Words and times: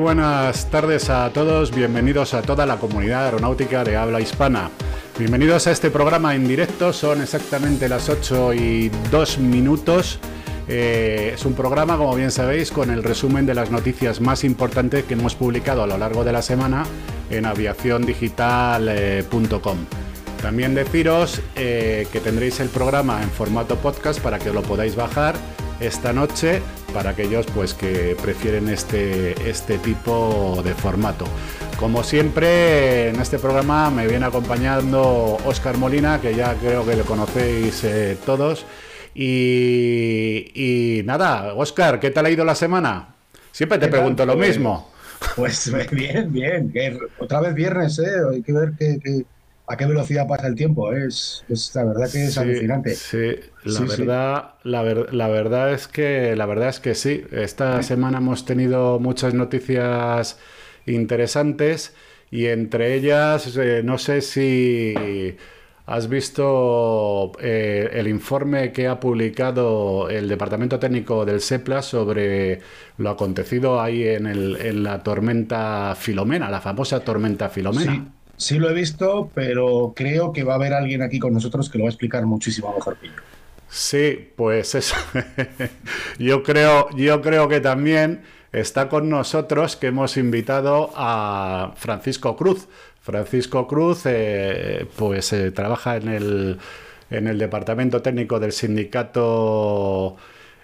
Buenas 0.00 0.68
tardes 0.70 1.10
a 1.10 1.30
todos, 1.30 1.74
bienvenidos 1.74 2.32
a 2.32 2.40
toda 2.40 2.64
la 2.64 2.78
comunidad 2.78 3.26
aeronáutica 3.26 3.84
de 3.84 3.98
habla 3.98 4.18
hispana. 4.18 4.70
Bienvenidos 5.18 5.66
a 5.66 5.72
este 5.72 5.90
programa 5.90 6.34
en 6.34 6.48
directo, 6.48 6.94
son 6.94 7.20
exactamente 7.20 7.86
las 7.86 8.08
8 8.08 8.54
y 8.54 8.90
2 9.10 9.38
minutos. 9.40 10.18
Eh, 10.68 11.32
es 11.34 11.44
un 11.44 11.52
programa, 11.52 11.98
como 11.98 12.16
bien 12.16 12.30
sabéis, 12.30 12.70
con 12.70 12.88
el 12.88 13.02
resumen 13.02 13.44
de 13.44 13.54
las 13.54 13.70
noticias 13.70 14.22
más 14.22 14.42
importantes 14.42 15.04
que 15.04 15.12
hemos 15.12 15.34
publicado 15.34 15.82
a 15.82 15.86
lo 15.86 15.98
largo 15.98 16.24
de 16.24 16.32
la 16.32 16.40
semana 16.40 16.86
en 17.28 17.44
aviaciondigital.com. 17.44 19.76
También 20.40 20.74
deciros 20.74 21.42
eh, 21.56 22.08
que 22.10 22.20
tendréis 22.20 22.58
el 22.60 22.70
programa 22.70 23.22
en 23.22 23.28
formato 23.28 23.76
podcast 23.76 24.18
para 24.18 24.38
que 24.38 24.50
lo 24.50 24.62
podáis 24.62 24.96
bajar 24.96 25.34
esta 25.78 26.14
noche 26.14 26.62
para 26.90 27.10
aquellos 27.10 27.46
pues 27.46 27.74
que 27.74 28.16
prefieren 28.20 28.68
este, 28.68 29.48
este 29.48 29.78
tipo 29.78 30.60
de 30.64 30.74
formato. 30.74 31.24
Como 31.78 32.02
siempre, 32.02 33.08
en 33.08 33.20
este 33.20 33.38
programa 33.38 33.90
me 33.90 34.06
viene 34.06 34.26
acompañando 34.26 35.38
Oscar 35.44 35.78
Molina, 35.78 36.20
que 36.20 36.34
ya 36.34 36.54
creo 36.54 36.84
que 36.84 36.96
le 36.96 37.02
conocéis 37.02 37.84
eh, 37.84 38.18
todos. 38.26 38.66
Y, 39.14 41.02
nada, 41.04 41.54
Oscar, 41.54 41.98
¿qué 41.98 42.10
tal 42.10 42.26
ha 42.26 42.30
ido 42.30 42.44
la 42.44 42.54
semana? 42.54 43.14
Siempre 43.50 43.78
te 43.78 43.88
pregunto 43.88 44.24
lo 44.26 44.34
pues, 44.34 44.48
mismo. 44.48 44.90
Pues 45.36 45.72
bien, 45.90 46.32
bien. 46.32 46.98
Otra 47.18 47.40
vez 47.40 47.54
viernes, 47.54 47.98
¿eh? 47.98 48.10
Hay 48.32 48.42
que 48.42 48.52
ver 48.52 48.72
que 48.78 49.24
a 49.70 49.76
qué 49.76 49.86
velocidad 49.86 50.26
pasa 50.26 50.48
el 50.48 50.56
tiempo. 50.56 50.92
Es, 50.92 51.44
la 51.74 51.84
verdad 51.84 52.10
que 52.10 52.26
es 52.26 52.36
alucinante. 52.38 52.94
Sí, 52.96 53.36
la 53.62 53.84
verdad, 53.84 54.54
La, 54.64 54.82
la, 54.82 55.28
verdad 55.28 55.72
es 55.72 55.86
que 55.86 56.34
la 56.34 56.46
verdad 56.46 56.70
es 56.70 56.80
que 56.80 56.94
sí. 56.96 57.24
Esta 57.30 57.82
semana 57.82 58.18
hemos 58.18 58.44
tenido 58.44 58.98
muchas 58.98 59.32
noticias 59.32 60.38
interesantes 60.86 61.94
y 62.30 62.46
entre 62.46 62.94
ellas 62.94 63.56
eh, 63.56 63.82
no 63.84 63.98
sé 63.98 64.22
si 64.22 65.36
has 65.86 66.08
visto 66.08 67.32
eh, 67.40 67.90
el 67.92 68.08
informe 68.08 68.72
que 68.72 68.88
ha 68.88 68.98
publicado 69.00 70.08
el 70.10 70.28
Departamento 70.28 70.78
Técnico 70.78 71.24
del 71.24 71.40
SEPLA 71.40 71.82
sobre 71.82 72.60
lo 72.98 73.10
acontecido 73.10 73.80
ahí 73.80 74.04
en, 74.06 74.26
el, 74.26 74.56
en 74.60 74.82
la 74.82 75.02
tormenta 75.02 75.94
Filomena, 75.96 76.50
la 76.50 76.60
famosa 76.60 77.04
tormenta 77.04 77.48
Filomena. 77.48 78.19
Sí 78.40 78.58
lo 78.58 78.70
he 78.70 78.72
visto, 78.72 79.30
pero 79.34 79.92
creo 79.94 80.32
que 80.32 80.44
va 80.44 80.54
a 80.54 80.56
haber 80.56 80.72
alguien 80.72 81.02
aquí 81.02 81.18
con 81.18 81.34
nosotros 81.34 81.68
que 81.68 81.76
lo 81.76 81.84
va 81.84 81.88
a 81.88 81.92
explicar 81.92 82.24
muchísimo 82.24 82.72
mejor 82.74 82.96
que 82.96 83.08
yo. 83.08 83.12
Sí, 83.68 84.30
pues 84.34 84.74
eso. 84.74 84.96
yo 86.18 86.42
creo, 86.42 86.88
yo 86.96 87.20
creo 87.20 87.48
que 87.48 87.60
también 87.60 88.22
está 88.50 88.88
con 88.88 89.10
nosotros 89.10 89.76
que 89.76 89.88
hemos 89.88 90.16
invitado 90.16 90.90
a 90.96 91.74
Francisco 91.76 92.34
Cruz. 92.34 92.66
Francisco 93.02 93.68
Cruz, 93.68 94.04
eh, 94.06 94.86
pues 94.96 95.34
eh, 95.34 95.50
trabaja 95.50 95.96
en 95.96 96.08
el, 96.08 96.58
en 97.10 97.26
el 97.26 97.38
departamento 97.38 98.00
técnico 98.00 98.40
del 98.40 98.52
sindicato 98.52 100.16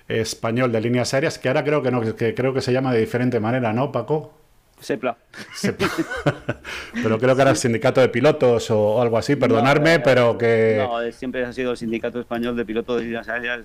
español 0.08 0.72
de 0.72 0.80
líneas 0.80 1.12
aéreas, 1.12 1.38
que 1.38 1.48
ahora 1.48 1.62
creo 1.62 1.83
que 1.83 1.90
no, 1.90 2.00
que 2.16 2.34
creo 2.34 2.55
que 2.55 2.62
se 2.62 2.72
llama 2.72 2.94
de 2.94 3.00
diferente 3.00 3.38
manera, 3.38 3.74
¿no, 3.74 3.92
Paco? 3.92 4.45
Sepla. 4.81 5.17
pero 7.03 7.19
creo 7.19 7.35
que 7.35 7.42
era 7.42 7.51
el 7.51 7.57
sindicato 7.57 8.01
de 8.01 8.09
pilotos 8.09 8.70
o 8.70 9.01
algo 9.01 9.19
así, 9.19 9.37
perdonarme, 9.37 9.95
eh, 9.95 10.01
pero 10.01 10.37
que... 10.37 10.87
No, 10.87 11.13
siempre 11.13 11.45
ha 11.45 11.53
sido 11.53 11.73
el 11.73 11.77
sindicato 11.77 12.20
español 12.20 12.57
de 12.57 12.64
pilotos 12.64 12.98
de 12.98 13.05
líneas 13.05 13.29
aéreas. 13.29 13.61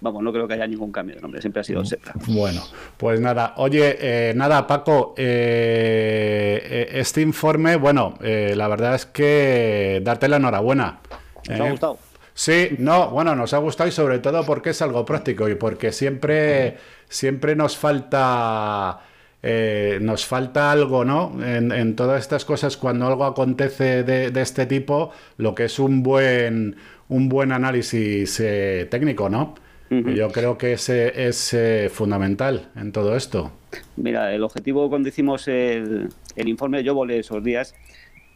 Vamos, 0.00 0.22
no 0.22 0.32
creo 0.32 0.48
que 0.48 0.54
haya 0.54 0.66
ningún 0.66 0.92
cambio 0.92 1.16
de 1.16 1.22
nombre, 1.22 1.40
siempre 1.40 1.60
ha 1.60 1.64
sido 1.64 1.84
SEPLA. 1.84 2.12
Bueno, 2.26 2.62
pues 2.96 3.20
nada, 3.20 3.54
oye, 3.56 3.96
eh, 4.00 4.32
nada, 4.34 4.66
Paco, 4.66 5.14
eh, 5.16 6.88
este 6.92 7.20
informe, 7.20 7.76
bueno, 7.76 8.14
la 8.20 8.68
verdad 8.68 8.94
es 8.94 9.06
que 9.06 10.00
darte 10.02 10.28
la 10.28 10.36
enhorabuena. 10.36 11.00
¿Nos 11.48 11.60
ha 11.60 11.70
gustado? 11.70 11.98
Sí, 12.34 12.76
no, 12.78 13.10
bueno, 13.10 13.34
nos 13.34 13.52
ha 13.52 13.58
gustado 13.58 13.88
y 13.88 13.92
sobre 13.92 14.20
todo 14.20 14.44
porque 14.44 14.70
es 14.70 14.80
algo 14.80 15.04
práctico 15.04 15.48
y 15.48 15.56
porque 15.56 15.90
siempre, 15.90 16.78
siempre 17.08 17.56
nos 17.56 17.76
falta 17.76 19.00
eh, 19.42 19.98
nos 20.00 20.26
falta 20.26 20.72
algo, 20.72 21.04
¿no? 21.04 21.32
En, 21.44 21.94
todas 21.94 22.20
estas 22.20 22.44
cosas, 22.44 22.76
cuando 22.76 23.06
algo 23.06 23.24
acontece 23.24 24.02
de, 24.02 24.40
este 24.40 24.66
tipo, 24.66 25.12
lo 25.36 25.54
que 25.54 25.64
es 25.64 25.78
un 25.78 26.02
buen, 26.02 26.76
un 27.08 27.28
buen 27.28 27.52
análisis 27.52 28.40
eh, 28.40 28.86
técnico, 28.90 29.28
¿no? 29.28 29.54
Yo 29.90 30.28
creo 30.28 30.58
que 30.58 30.74
ese 30.74 31.28
es 31.28 31.54
eh, 31.54 31.88
fundamental 31.90 32.68
en 32.76 32.92
todo 32.92 33.16
esto. 33.16 33.52
Mira, 33.96 34.34
el 34.34 34.42
objetivo 34.42 34.90
cuando 34.90 35.08
hicimos 35.08 35.48
el, 35.48 36.10
el 36.36 36.48
informe, 36.48 36.84
yo 36.84 36.94
volé 36.94 37.18
esos 37.20 37.42
días, 37.42 37.74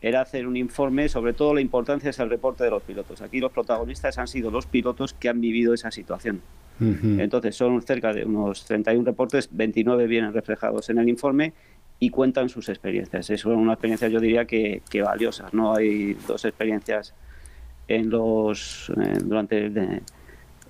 era 0.01 0.23
hacer 0.23 0.47
un 0.47 0.57
informe 0.57 1.11
sobre 1.11 1.35
todo 1.35 1.55
la 1.55 1.61
importancia 1.61 2.09
es 2.09 2.19
el 2.21 2.31
reporte 2.31 2.65
de 2.65 2.71
los 2.71 2.83
pilotos. 2.83 3.21
Aquí 3.21 3.39
los 3.39 3.53
protagonistas 3.53 4.17
han 4.17 4.29
sido 4.29 4.51
los 4.51 4.65
pilotos 4.65 5.13
que 5.13 5.29
han 5.29 5.43
vivido 5.43 5.75
esa 5.75 5.91
situación. 5.91 6.41
Entonces 7.19 7.57
son 7.57 7.81
cerca 7.83 8.13
de 8.13 8.25
unos 8.25 8.65
31 8.65 9.05
reportes, 9.05 9.49
29 9.51 10.07
vienen 10.07 10.33
reflejados 10.33 10.91
en 10.91 10.99
el 10.99 11.09
informe 11.09 11.53
y 11.99 12.11
cuentan 12.11 12.49
sus 12.49 12.69
experiencias. 12.69 13.31
Es 13.31 13.45
una 13.45 13.75
experiencia 13.75 14.09
yo 14.09 14.21
diría 14.21 14.45
que, 14.45 14.83
que 14.91 15.03
valiosas. 15.03 15.55
No 15.55 15.75
hay 15.75 16.15
dos 16.27 16.45
experiencias 16.45 17.15
en 17.89 18.11
los 18.11 18.93
durante 19.25 20.03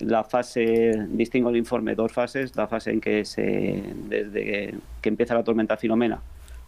la 0.00 0.24
fase 0.24 1.06
distingo 1.08 1.50
el 1.50 1.56
informe 1.56 1.94
dos 1.94 2.12
fases, 2.12 2.56
la 2.56 2.66
fase 2.66 2.90
en 2.90 3.00
que 3.00 3.24
se 3.24 3.82
desde 4.08 4.74
que 5.00 5.08
empieza 5.08 5.34
la 5.34 5.44
tormenta 5.44 5.76
Filomena 5.76 6.20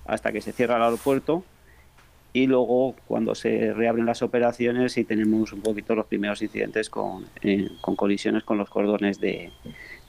hasta 0.06 0.32
que 0.32 0.41
se 0.41 0.53
cierra 0.53 0.76
el 0.76 0.82
aeropuerto 0.82 1.44
y 2.34 2.49
luego 2.49 2.97
cuando 3.06 3.37
se 3.37 3.72
reabren 3.72 4.06
las 4.06 4.21
operaciones 4.21 4.99
y 4.99 5.05
tenemos 5.05 5.53
un 5.53 5.62
poquito 5.62 5.95
los 5.95 6.06
primeros 6.06 6.43
incidentes 6.43 6.91
con, 6.91 7.25
eh, 7.43 7.71
con 7.81 7.95
colisiones 7.95 8.43
con 8.43 8.59
los 8.59 8.69
cordones 8.69 9.21
de, 9.21 9.53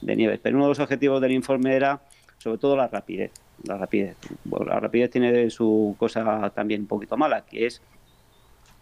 nieve. 0.02 0.40
Pero 0.42 0.56
uno 0.56 0.64
de 0.64 0.70
los 0.70 0.80
objetivos 0.80 1.20
del 1.20 1.30
informe 1.30 1.76
era 1.76 2.00
sobre 2.38 2.58
todo 2.58 2.76
la 2.76 2.88
rapidez. 2.88 3.30
La 3.62 3.78
rapidez, 3.78 4.16
la 4.44 4.80
rapidez 4.80 5.10
tiene 5.12 5.48
su 5.50 5.94
cosa 6.00 6.50
también 6.52 6.82
un 6.82 6.86
poquito 6.88 7.16
mala, 7.16 7.42
que 7.46 7.66
es 7.66 7.80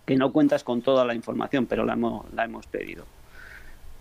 que 0.06 0.16
no 0.16 0.32
cuentas 0.32 0.64
con 0.64 0.80
toda 0.80 1.04
la 1.04 1.14
información, 1.14 1.66
pero 1.66 1.84
la 1.84 1.92
hemos, 1.92 2.24
la 2.32 2.44
hemos 2.44 2.66
pedido. 2.66 3.04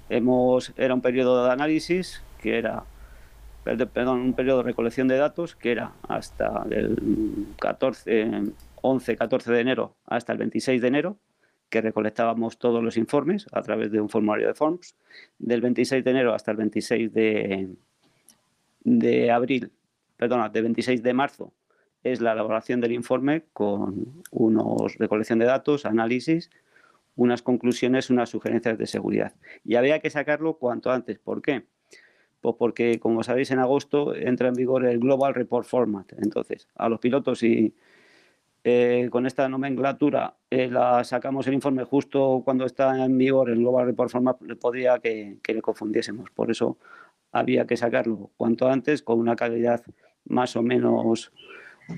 Hemos, 0.09 0.71
era 0.77 0.93
un 0.93 1.01
periodo 1.01 1.45
de 1.45 1.51
análisis 1.51 2.23
que 2.41 2.57
era 2.57 2.85
perdón, 3.65 4.21
un 4.21 4.33
periodo 4.33 4.59
de 4.59 4.63
recolección 4.63 5.09
de 5.09 5.17
datos 5.17 5.55
que 5.55 5.73
era 5.73 5.91
hasta 6.07 6.65
el 6.69 7.47
14 7.59 8.53
11-14 8.83 9.45
de 9.45 9.59
enero 9.61 9.95
hasta 10.05 10.33
el 10.33 10.37
26 10.37 10.81
de 10.81 10.87
enero, 10.87 11.17
que 11.69 11.81
recolectábamos 11.81 12.59
todos 12.59 12.83
los 12.83 12.97
informes 12.97 13.47
a 13.51 13.61
través 13.63 13.91
de 13.91 13.99
un 13.99 14.09
formulario 14.09 14.47
de 14.47 14.53
Forms. 14.53 14.95
Del 15.39 15.61
26 15.61 16.03
de 16.03 16.11
enero 16.11 16.35
hasta 16.35 16.51
el 16.51 16.57
26 16.57 17.11
de, 17.11 17.69
de 18.83 19.31
abril, 19.31 19.71
perdona, 20.17 20.49
de 20.49 20.61
26 20.61 21.01
de 21.01 21.13
marzo 21.13 21.53
es 22.03 22.21
la 22.21 22.33
elaboración 22.33 22.81
del 22.81 22.91
informe 22.91 23.45
con 23.53 24.23
unos 24.31 24.97
recolección 24.97 25.39
de 25.39 25.45
datos, 25.45 25.85
análisis, 25.85 26.51
unas 27.15 27.41
conclusiones, 27.41 28.09
unas 28.09 28.29
sugerencias 28.29 28.77
de 28.77 28.85
seguridad. 28.85 29.33
Y 29.63 29.75
había 29.75 29.99
que 29.99 30.09
sacarlo 30.09 30.57
cuanto 30.57 30.91
antes. 30.91 31.17
¿Por 31.19 31.41
qué? 31.41 31.63
Pues 32.41 32.55
porque, 32.59 32.99
como 32.99 33.23
sabéis, 33.23 33.51
en 33.51 33.59
agosto 33.59 34.13
entra 34.13 34.49
en 34.49 34.55
vigor 34.55 34.85
el 34.85 34.99
Global 34.99 35.33
Report 35.33 35.65
Format. 35.65 36.11
Entonces, 36.17 36.67
a 36.75 36.89
los 36.89 36.99
pilotos 36.99 37.41
y, 37.41 37.73
eh, 38.65 39.09
con 39.11 39.25
esta 39.25 39.49
nomenclatura 39.49 40.35
eh, 40.49 40.69
la 40.69 41.03
sacamos 41.03 41.45
el 41.47 41.53
informe 41.53 41.83
justo 41.83 42.41
cuando 42.45 42.65
está 42.65 43.03
en 43.03 43.17
vigor 43.17 43.49
el 43.49 43.57
Global 43.59 43.87
Report 43.87 44.09
Format, 44.09 44.37
podría 44.59 44.99
que, 44.99 45.37
le 45.45 45.61
confundiésemos. 45.61 46.29
Por 46.31 46.49
eso 46.49 46.77
había 47.33 47.65
que 47.67 47.75
sacarlo 47.75 48.31
cuanto 48.37 48.69
antes 48.69 49.03
con 49.03 49.19
una 49.19 49.35
calidad 49.35 49.83
más 50.25 50.55
o 50.55 50.63
menos 50.63 51.33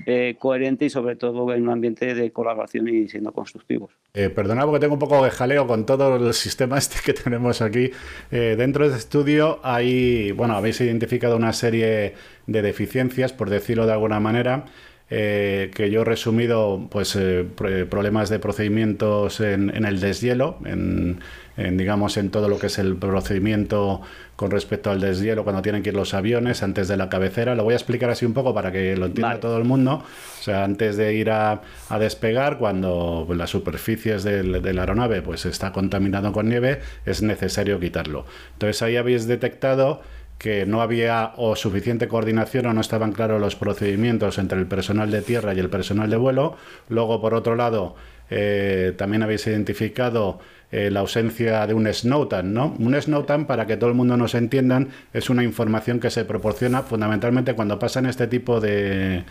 eh, 0.06 0.34
coherente 0.40 0.86
y 0.86 0.90
sobre 0.90 1.14
todo 1.14 1.54
en 1.54 1.62
un 1.62 1.70
ambiente 1.70 2.16
de 2.16 2.32
colaboración 2.32 2.88
y 2.88 3.08
siendo 3.08 3.32
constructivos. 3.32 3.92
Eh, 4.12 4.28
perdona 4.28 4.64
porque 4.64 4.80
tengo 4.80 4.94
un 4.94 4.98
poco 4.98 5.22
de 5.22 5.30
jaleo 5.30 5.68
con 5.68 5.86
todo 5.86 6.16
el 6.16 6.34
sistema 6.34 6.78
este 6.78 6.96
que 7.04 7.12
tenemos 7.12 7.62
aquí. 7.62 7.92
dentro 8.30 8.88
de 8.88 8.96
este 8.96 8.98
estudio 8.98 9.60
hay, 9.62 10.32
bueno, 10.32 10.56
habéis 10.56 10.80
identificado 10.80 11.36
una 11.36 11.52
serie 11.52 12.14
de 12.48 12.62
deficiencias, 12.62 13.32
por 13.32 13.50
decirlo 13.50 13.86
de 13.86 13.92
alguna 13.92 14.18
manera. 14.18 14.64
Eh, 15.08 15.70
que 15.72 15.88
yo 15.88 16.02
he 16.02 16.04
resumido 16.04 16.88
pues 16.90 17.14
eh, 17.14 17.46
problemas 17.54 18.28
de 18.28 18.40
procedimientos 18.40 19.38
en, 19.38 19.70
el 19.70 20.00
deshielo, 20.00 20.58
en, 20.64 21.20
digamos 21.56 22.16
en 22.16 22.30
todo 22.30 22.48
lo 22.48 22.58
que 22.58 22.66
es 22.66 22.78
el 22.80 22.96
procedimiento 22.96 24.00
con 24.34 24.50
respecto 24.50 24.90
al 24.90 25.00
deshielo 25.00 25.44
cuando 25.44 25.62
tienen 25.62 25.84
que 25.84 25.90
ir 25.90 25.94
los 25.94 26.12
aviones 26.12 26.64
antes 26.64 26.88
de 26.88 26.96
la 26.96 27.08
cabecera. 27.08 27.54
Lo 27.54 27.62
voy 27.62 27.74
a 27.74 27.76
explicar 27.76 28.10
así 28.10 28.26
un 28.26 28.34
poco 28.34 28.52
para 28.52 28.72
que 28.72 28.96
lo 28.96 29.06
entienda 29.06 29.38
todo 29.38 29.58
el 29.58 29.64
mundo. 29.64 30.02
O 30.40 30.42
sea, 30.42 30.64
antes 30.64 30.96
de 30.96 31.14
ir 31.14 31.30
a, 31.30 31.62
despegar, 32.00 32.58
cuando 32.58 33.28
las 33.30 33.50
superficies 33.50 34.24
de 34.24 34.42
la 34.42 34.82
aeronave 34.82 35.22
pues 35.22 35.46
está 35.46 35.70
contaminado 35.70 36.32
con 36.32 36.48
nieve, 36.48 36.80
es 37.04 37.22
necesario 37.22 37.78
quitarlo. 37.78 38.26
Entonces 38.54 38.82
ahí 38.82 38.96
habéis 38.96 39.28
detectado 39.28 40.02
que 40.38 40.66
no 40.66 40.82
había 40.82 41.32
o 41.36 41.56
suficiente 41.56 42.08
coordinación 42.08 42.66
o 42.66 42.72
no 42.72 42.80
estaban 42.80 43.12
claros 43.12 43.40
los 43.40 43.56
procedimientos 43.56 44.38
entre 44.38 44.58
el 44.58 44.66
personal 44.66 45.10
de 45.10 45.22
tierra 45.22 45.54
y 45.54 45.58
el 45.58 45.70
personal 45.70 46.10
de 46.10 46.16
vuelo. 46.16 46.56
Luego, 46.88 47.20
por 47.20 47.34
otro 47.34 47.56
lado, 47.56 47.96
eh, 48.30 48.92
también 48.96 49.22
habéis 49.22 49.46
identificado 49.46 50.38
eh, 50.72 50.90
la 50.90 51.00
ausencia 51.00 51.66
de 51.66 51.74
un 51.74 51.86
Snowtan, 51.92 52.52
¿no? 52.52 52.74
Un 52.78 53.00
Snowtan, 53.00 53.46
para 53.46 53.66
que 53.66 53.76
todo 53.76 53.88
el 53.88 53.96
mundo 53.96 54.16
nos 54.16 54.34
entiendan, 54.34 54.88
es 55.12 55.30
una 55.30 55.44
información 55.44 56.00
que 56.00 56.10
se 56.10 56.24
proporciona 56.24 56.82
fundamentalmente 56.82 57.54
cuando 57.54 57.78
pasan 57.78 58.06
este 58.06 58.26
tipo 58.26 58.60
de, 58.60 59.24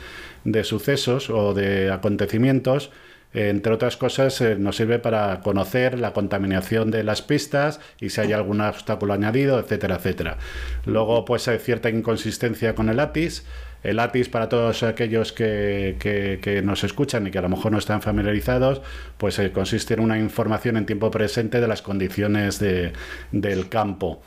de 0.46 0.64
sucesos 0.64 1.30
o 1.30 1.54
de 1.54 1.92
acontecimientos 1.92 2.92
entre 3.36 3.74
otras 3.74 3.98
cosas, 3.98 4.40
eh, 4.40 4.56
nos 4.56 4.78
sirve 4.78 4.98
para 4.98 5.42
conocer 5.42 6.00
la 6.00 6.14
contaminación 6.14 6.90
de 6.90 7.04
las 7.04 7.22
pistas 7.22 7.82
y 8.00 8.10
si 8.10 8.22
hay 8.22 8.32
algún 8.32 8.62
obstáculo 8.62 9.14
añadido, 9.14 9.60
etcétera, 9.60 9.96
etcétera. 9.96 10.38
Luego, 10.86 11.26
pues 11.26 11.50
hay 11.50 11.60
cierta 11.60 11.90
inconsistencia 11.90 12.76
con 12.76 12.88
el 12.88 12.98
ATIS. 12.98 13.46
El 13.84 14.00
ATIS, 14.00 14.30
para 14.30 14.48
todos 14.48 14.84
aquellos 14.84 15.34
que, 15.34 16.62
nos 16.64 16.86
escuchan 16.86 17.28
y 17.28 17.32
que 17.32 17.38
a 17.38 17.42
lo 17.42 17.50
mejor 17.50 17.74
no 17.74 17.78
están 17.78 18.02
familiarizados, 18.02 18.82
pues 19.18 19.38
eh, 19.38 19.52
consiste 19.52 19.96
en 19.96 20.00
una 20.00 20.18
información 20.18 20.78
en 20.78 20.86
tiempo 20.86 21.12
presente 21.12 21.60
de 21.60 21.68
las 21.68 21.82
condiciones 21.82 22.60
del 22.60 23.70
campo. 23.70 24.22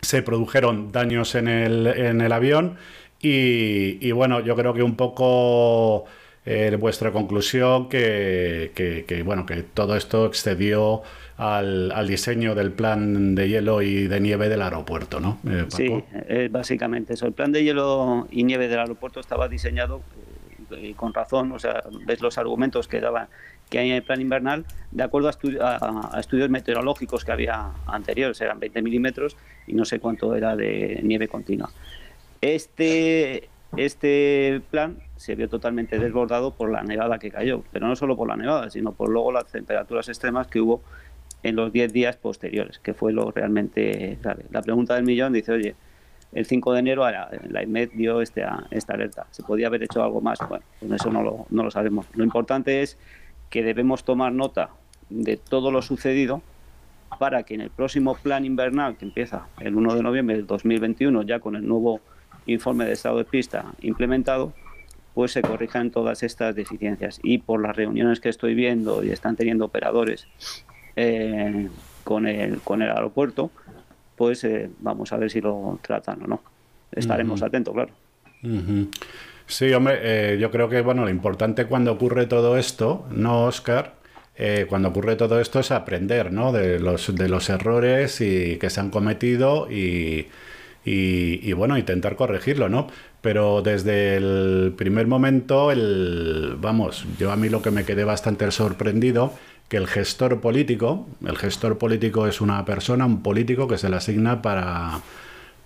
Se 0.00 0.22
produjeron 0.22 0.90
daños 0.90 1.34
en 1.34 1.48
el, 1.48 2.32
avión 2.32 2.76
y 3.20 4.10
bueno, 4.10 4.40
yo 4.40 4.56
creo 4.56 4.72
que 4.74 4.82
un 4.82 4.96
poco 4.96 6.06
eh, 6.44 6.76
vuestra 6.78 7.12
conclusión 7.12 7.88
que, 7.88 9.22
bueno, 9.24 9.46
que 9.46 9.62
todo 9.62 9.96
esto 9.96 10.26
excedió 10.26 11.02
al, 11.36 12.06
diseño 12.08 12.54
del 12.54 12.72
plan 12.72 13.34
de 13.34 13.48
hielo 13.48 13.80
y 13.82 14.08
de 14.08 14.20
nieve 14.20 14.48
del 14.48 14.62
aeropuerto, 14.62 15.20
¿no? 15.20 15.38
Eh, 15.48 15.66
sí, 15.68 16.04
eh, 16.28 16.48
básicamente 16.50 17.14
eso. 17.14 17.26
El 17.26 17.32
plan 17.32 17.52
de 17.52 17.62
hielo 17.62 18.26
y 18.30 18.44
nieve 18.44 18.68
del 18.68 18.80
aeropuerto 18.80 19.20
estaba 19.20 19.48
diseñado 19.48 20.02
y 20.80 20.94
con 20.94 21.12
razón, 21.14 21.52
o 21.52 21.58
sea, 21.58 21.82
ves 22.06 22.22
los 22.22 22.38
argumentos 22.38 22.88
que 22.88 23.00
daba 23.00 23.28
que 23.68 23.78
hay 23.78 23.90
en 23.90 23.96
el 23.96 24.02
plan 24.02 24.20
invernal, 24.20 24.66
de 24.90 25.02
acuerdo 25.02 25.30
a, 25.30 26.18
estudios 26.20 26.50
meteorológicos 26.50 27.24
que 27.24 27.32
había 27.32 27.70
anteriores, 27.86 28.40
eran 28.40 28.60
20 28.60 28.82
milímetros 28.82 29.36
y 29.66 29.72
no 29.72 29.84
sé 29.84 29.98
cuánto 29.98 30.34
era 30.36 30.56
de 30.56 31.00
nieve 31.02 31.26
continua. 31.28 31.70
Este, 32.40 33.48
este 33.76 34.60
plan 34.70 34.98
se 35.16 35.34
vio 35.34 35.48
totalmente 35.48 35.98
desbordado 35.98 36.54
por 36.54 36.70
la 36.70 36.82
nevada 36.82 37.18
que 37.18 37.30
cayó, 37.30 37.62
pero 37.72 37.86
no 37.86 37.96
solo 37.96 38.16
por 38.16 38.28
la 38.28 38.36
nevada, 38.36 38.70
sino 38.70 38.92
por 38.92 39.08
luego 39.08 39.32
las 39.32 39.46
temperaturas 39.46 40.08
extremas 40.08 40.46
que 40.46 40.60
hubo 40.60 40.82
en 41.42 41.56
los 41.56 41.72
10 41.72 41.92
días 41.92 42.16
posteriores, 42.16 42.78
que 42.78 42.94
fue 42.94 43.12
lo 43.12 43.30
realmente 43.30 44.18
grave. 44.22 44.44
La 44.50 44.62
pregunta 44.62 44.94
del 44.94 45.04
millón 45.04 45.32
dice, 45.32 45.52
oye, 45.52 45.74
el 46.32 46.46
5 46.46 46.72
de 46.72 46.78
enero 46.78 47.04
la 47.10 47.62
IMED 47.62 47.90
dio 47.94 48.20
este, 48.20 48.44
esta 48.70 48.94
alerta. 48.94 49.26
¿Se 49.30 49.42
podía 49.42 49.66
haber 49.66 49.82
hecho 49.82 50.02
algo 50.02 50.20
más? 50.20 50.38
Bueno, 50.48 50.64
pues 50.80 50.92
eso 50.92 51.10
no 51.10 51.22
lo, 51.22 51.46
no 51.50 51.62
lo 51.62 51.70
sabemos. 51.70 52.06
Lo 52.14 52.24
importante 52.24 52.82
es 52.82 52.98
que 53.50 53.62
debemos 53.62 54.04
tomar 54.04 54.32
nota 54.32 54.70
de 55.10 55.36
todo 55.36 55.70
lo 55.70 55.82
sucedido 55.82 56.42
para 57.18 57.42
que 57.42 57.54
en 57.54 57.60
el 57.60 57.70
próximo 57.70 58.14
plan 58.14 58.46
invernal, 58.46 58.96
que 58.96 59.04
empieza 59.04 59.46
el 59.60 59.76
1 59.76 59.94
de 59.94 60.02
noviembre 60.02 60.36
del 60.36 60.46
2021, 60.46 61.22
ya 61.22 61.40
con 61.40 61.56
el 61.56 61.66
nuevo 61.66 62.00
informe 62.46 62.84
de 62.84 62.92
estado 62.92 63.18
de 63.18 63.24
pista 63.24 63.66
implementado, 63.80 64.52
pues 65.14 65.32
se 65.32 65.42
corrijan 65.42 65.90
todas 65.90 66.22
estas 66.22 66.54
deficiencias. 66.54 67.20
Y 67.22 67.38
por 67.38 67.62
las 67.62 67.76
reuniones 67.76 68.20
que 68.20 68.28
estoy 68.28 68.54
viendo 68.54 69.04
y 69.04 69.10
están 69.10 69.36
teniendo 69.36 69.64
operadores 69.64 70.26
eh, 70.96 71.68
con, 72.04 72.26
el, 72.26 72.60
con 72.60 72.82
el 72.82 72.90
aeropuerto, 72.90 73.50
pues 74.16 74.44
eh, 74.44 74.70
vamos 74.80 75.12
a 75.12 75.16
ver 75.16 75.30
si 75.30 75.40
lo 75.40 75.78
tratan 75.82 76.22
o 76.22 76.26
no. 76.26 76.42
Estaremos 76.92 77.42
atentos, 77.42 77.74
claro. 77.74 77.90
Sí, 79.46 79.72
hombre, 79.72 79.98
eh, 80.02 80.38
yo 80.38 80.50
creo 80.50 80.68
que 80.68 80.82
bueno, 80.82 81.04
lo 81.04 81.10
importante 81.10 81.66
cuando 81.66 81.92
ocurre 81.92 82.26
todo 82.26 82.56
esto, 82.56 83.06
¿no, 83.10 83.44
Oscar? 83.44 84.00
cuando 84.68 84.88
ocurre 84.88 85.14
todo 85.14 85.38
esto 85.38 85.60
es 85.60 85.70
aprender 85.70 86.32
¿no? 86.32 86.50
de, 86.50 86.80
los, 86.80 87.14
de 87.14 87.28
los 87.28 87.48
errores 87.48 88.20
y, 88.20 88.56
que 88.56 88.70
se 88.70 88.80
han 88.80 88.90
cometido 88.90 89.70
y, 89.70 90.26
y, 90.84 91.52
bueno, 91.52 91.78
intentar 91.78 92.16
corregirlo, 92.16 92.68
¿no? 92.68 92.88
Pero 93.20 93.62
desde 93.62 94.16
el 94.16 94.74
primer 94.76 95.06
momento, 95.06 95.70
el, 95.70 96.56
vamos, 96.58 97.06
yo 97.18 97.30
a 97.30 97.36
mí 97.36 97.48
lo 97.48 97.62
que 97.62 97.70
me 97.70 97.84
quedé 97.84 98.04
bastante 98.04 98.50
sorprendido, 98.50 99.32
que 99.68 99.76
el 99.76 99.86
gestor 99.86 100.40
político, 100.40 101.06
el 101.24 101.38
gestor 101.38 101.78
político 101.78 102.26
es 102.26 102.40
una 102.40 102.64
persona, 102.64 103.06
un 103.06 103.22
político 103.22 103.68
que 103.68 103.78
se 103.78 103.88
le 103.88 103.96
asigna 103.96 104.42
para, 104.42 105.00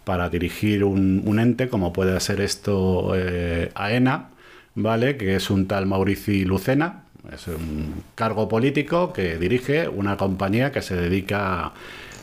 para 0.05 0.29
dirigir 0.29 0.85
un, 0.85 1.39
ente, 1.41 1.69
como 1.69 1.93
puede 1.93 2.21
ser 2.21 2.41
esto 2.41 3.13
eh, 3.17 3.73
AENA, 3.75 4.29
¿vale? 4.75 5.17
Que 5.17 5.37
es 5.37 5.51
un 5.51 5.67
tal 5.67 5.87
Maurici 5.87 6.45
Lucena, 6.45 7.05
es 7.33 7.49
un 7.49 8.05
cargo 8.15 8.49
político 8.49 9.13
que 9.13 9.39
dirige 9.39 9.89
una 9.89 10.17
compañía 10.17 10.71
que 10.71 10.83
se 10.83 10.95
dedica 10.95 11.73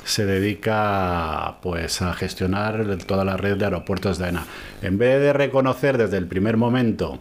se 0.04 0.26
dedica 0.26 1.58
pues 1.62 2.02
a 2.02 2.14
gestionar 2.14 2.98
toda 3.06 3.26
la 3.26 3.38
red 3.38 3.58
de 3.58 3.66
aeropuertos 3.66 4.18
de 4.18 4.26
AENA. 4.26 4.46
En 4.82 4.98
vez 4.98 5.22
de 5.22 5.34
reconocer 5.34 5.98
desde 5.98 6.18
el 6.18 6.28
primer 6.28 6.58
momento 6.58 7.20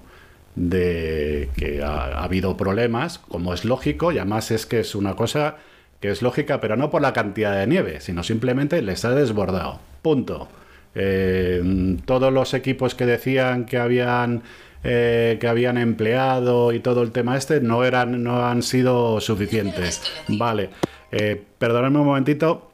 de 0.55 1.49
que 1.57 1.83
ha, 1.83 2.23
habido 2.23 2.57
problemas, 2.57 3.19
como 3.19 3.55
es 3.55 3.65
lógico, 3.65 4.13
y 4.13 4.19
además 4.19 4.51
es 4.51 4.67
que 4.67 4.81
es 4.81 4.95
una 4.95 5.15
cosa 5.15 5.57
que 6.01 6.11
es 6.11 6.21
lógica, 6.21 6.61
pero 6.61 6.77
no 6.77 6.91
por 6.91 7.01
la 7.01 7.13
cantidad 7.13 7.57
de 7.57 7.67
nieve, 7.67 8.01
sino 8.01 8.23
simplemente 8.23 8.83
les 8.83 9.05
ha 9.05 9.11
desbordado. 9.11 9.81
Punto. 10.03 10.49
Eh, 10.95 11.97
todos 12.05 12.33
los 12.33 12.53
equipos 12.55 12.95
que 12.95 13.07
decían 13.07 13.65
que 13.65 13.79
habían 13.79 14.43
eh, 14.85 15.39
que 15.41 15.47
habían 15.47 15.79
empleado 15.79 16.73
y 16.73 16.81
todo 16.81 17.03
el 17.03 17.13
tema 17.13 17.37
este 17.37 17.61
no 17.61 17.85
eran 17.85 18.25
no 18.25 18.45
han 18.45 18.63
sido 18.63 19.21
suficientes. 19.21 20.03
Vale. 20.29 20.71
Eh, 21.13 21.41
perdonadme 21.59 22.01
un 22.01 22.07
momentito. 22.07 22.72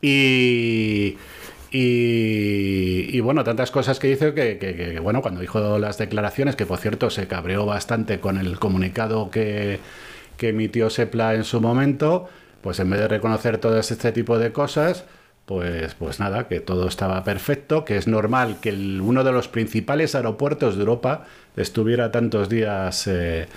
Y, 0.00 1.16
y, 1.70 3.20
bueno, 3.20 3.44
tantas 3.44 3.70
cosas 3.70 3.98
que 3.98 4.08
dice 4.08 4.32
que, 4.32 5.00
bueno, 5.02 5.20
cuando 5.22 5.40
dijo 5.40 5.78
las 5.78 5.98
declaraciones, 5.98 6.56
que 6.56 6.66
por 6.66 6.78
cierto 6.78 7.10
se 7.10 7.26
cabreó 7.26 7.66
bastante 7.66 8.20
con 8.20 8.38
el 8.38 8.58
comunicado 8.58 9.30
que, 9.30 9.80
emitió 10.40 10.88
Sepla 10.88 11.34
en 11.34 11.44
su 11.44 11.60
momento, 11.60 12.28
pues 12.62 12.78
en 12.80 12.90
vez 12.90 13.00
de 13.00 13.08
reconocer 13.08 13.58
todo 13.58 13.78
este 13.78 14.12
tipo 14.12 14.38
de 14.38 14.52
cosas, 14.52 15.04
pues, 15.46 15.94
pues 15.94 16.20
nada, 16.20 16.48
que 16.48 16.60
todo 16.60 16.86
estaba 16.88 17.24
perfecto, 17.24 17.84
que 17.84 17.96
es 17.96 18.06
normal 18.06 18.58
que 18.60 18.70
uno 18.72 19.24
de 19.24 19.32
los 19.32 19.48
principales 19.48 20.14
aeropuertos 20.14 20.76
de 20.76 20.80
Europa 20.80 21.26
estuviera 21.56 22.12
tantos 22.12 22.48
días, 22.48 23.06
eh, 23.08 23.48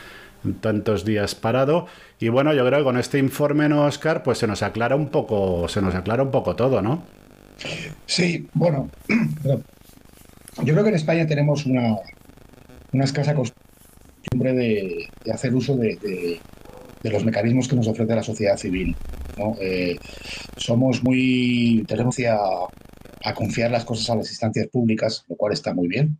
tantos 0.59 1.05
días 1.05 1.35
parado 1.35 1.87
y 2.19 2.29
bueno, 2.29 2.53
yo 2.53 2.65
creo 2.65 2.79
que 2.79 2.83
con 2.83 2.97
este 2.97 3.17
informe, 3.17 3.69
¿no, 3.69 3.85
Oscar? 3.85 4.23
Pues 4.23 4.37
se 4.37 4.47
nos 4.47 4.63
aclara 4.63 4.95
un 4.95 5.09
poco, 5.09 5.67
se 5.67 5.81
nos 5.81 5.95
aclara 5.95 6.23
un 6.23 6.31
poco 6.31 6.55
todo, 6.55 6.81
¿no? 6.81 7.03
Sí, 8.05 8.47
bueno, 8.53 8.89
yo 9.07 10.73
creo 10.73 10.83
que 10.83 10.89
en 10.89 10.95
España 10.95 11.27
tenemos 11.27 11.65
una, 11.65 11.95
una 12.91 13.03
escasa 13.03 13.35
costumbre 13.35 14.53
de, 14.53 15.09
hacer 15.31 15.53
uso 15.53 15.75
de, 15.75 16.39
los 17.03 17.25
mecanismos 17.25 17.67
que 17.67 17.75
nos 17.75 17.87
ofrece 17.87 18.15
la 18.15 18.23
sociedad 18.23 18.57
civil. 18.57 18.95
Eh, 19.59 19.97
somos 20.57 21.03
muy, 21.03 21.83
tenemos 21.87 22.17
a, 22.19 22.37
a 23.23 23.33
confiar 23.33 23.71
las 23.71 23.85
cosas 23.85 24.09
a 24.09 24.15
las 24.15 24.29
instancias 24.29 24.67
públicas, 24.67 25.25
lo 25.27 25.35
cual 25.35 25.53
está 25.53 25.73
muy 25.73 25.87
bien, 25.87 26.17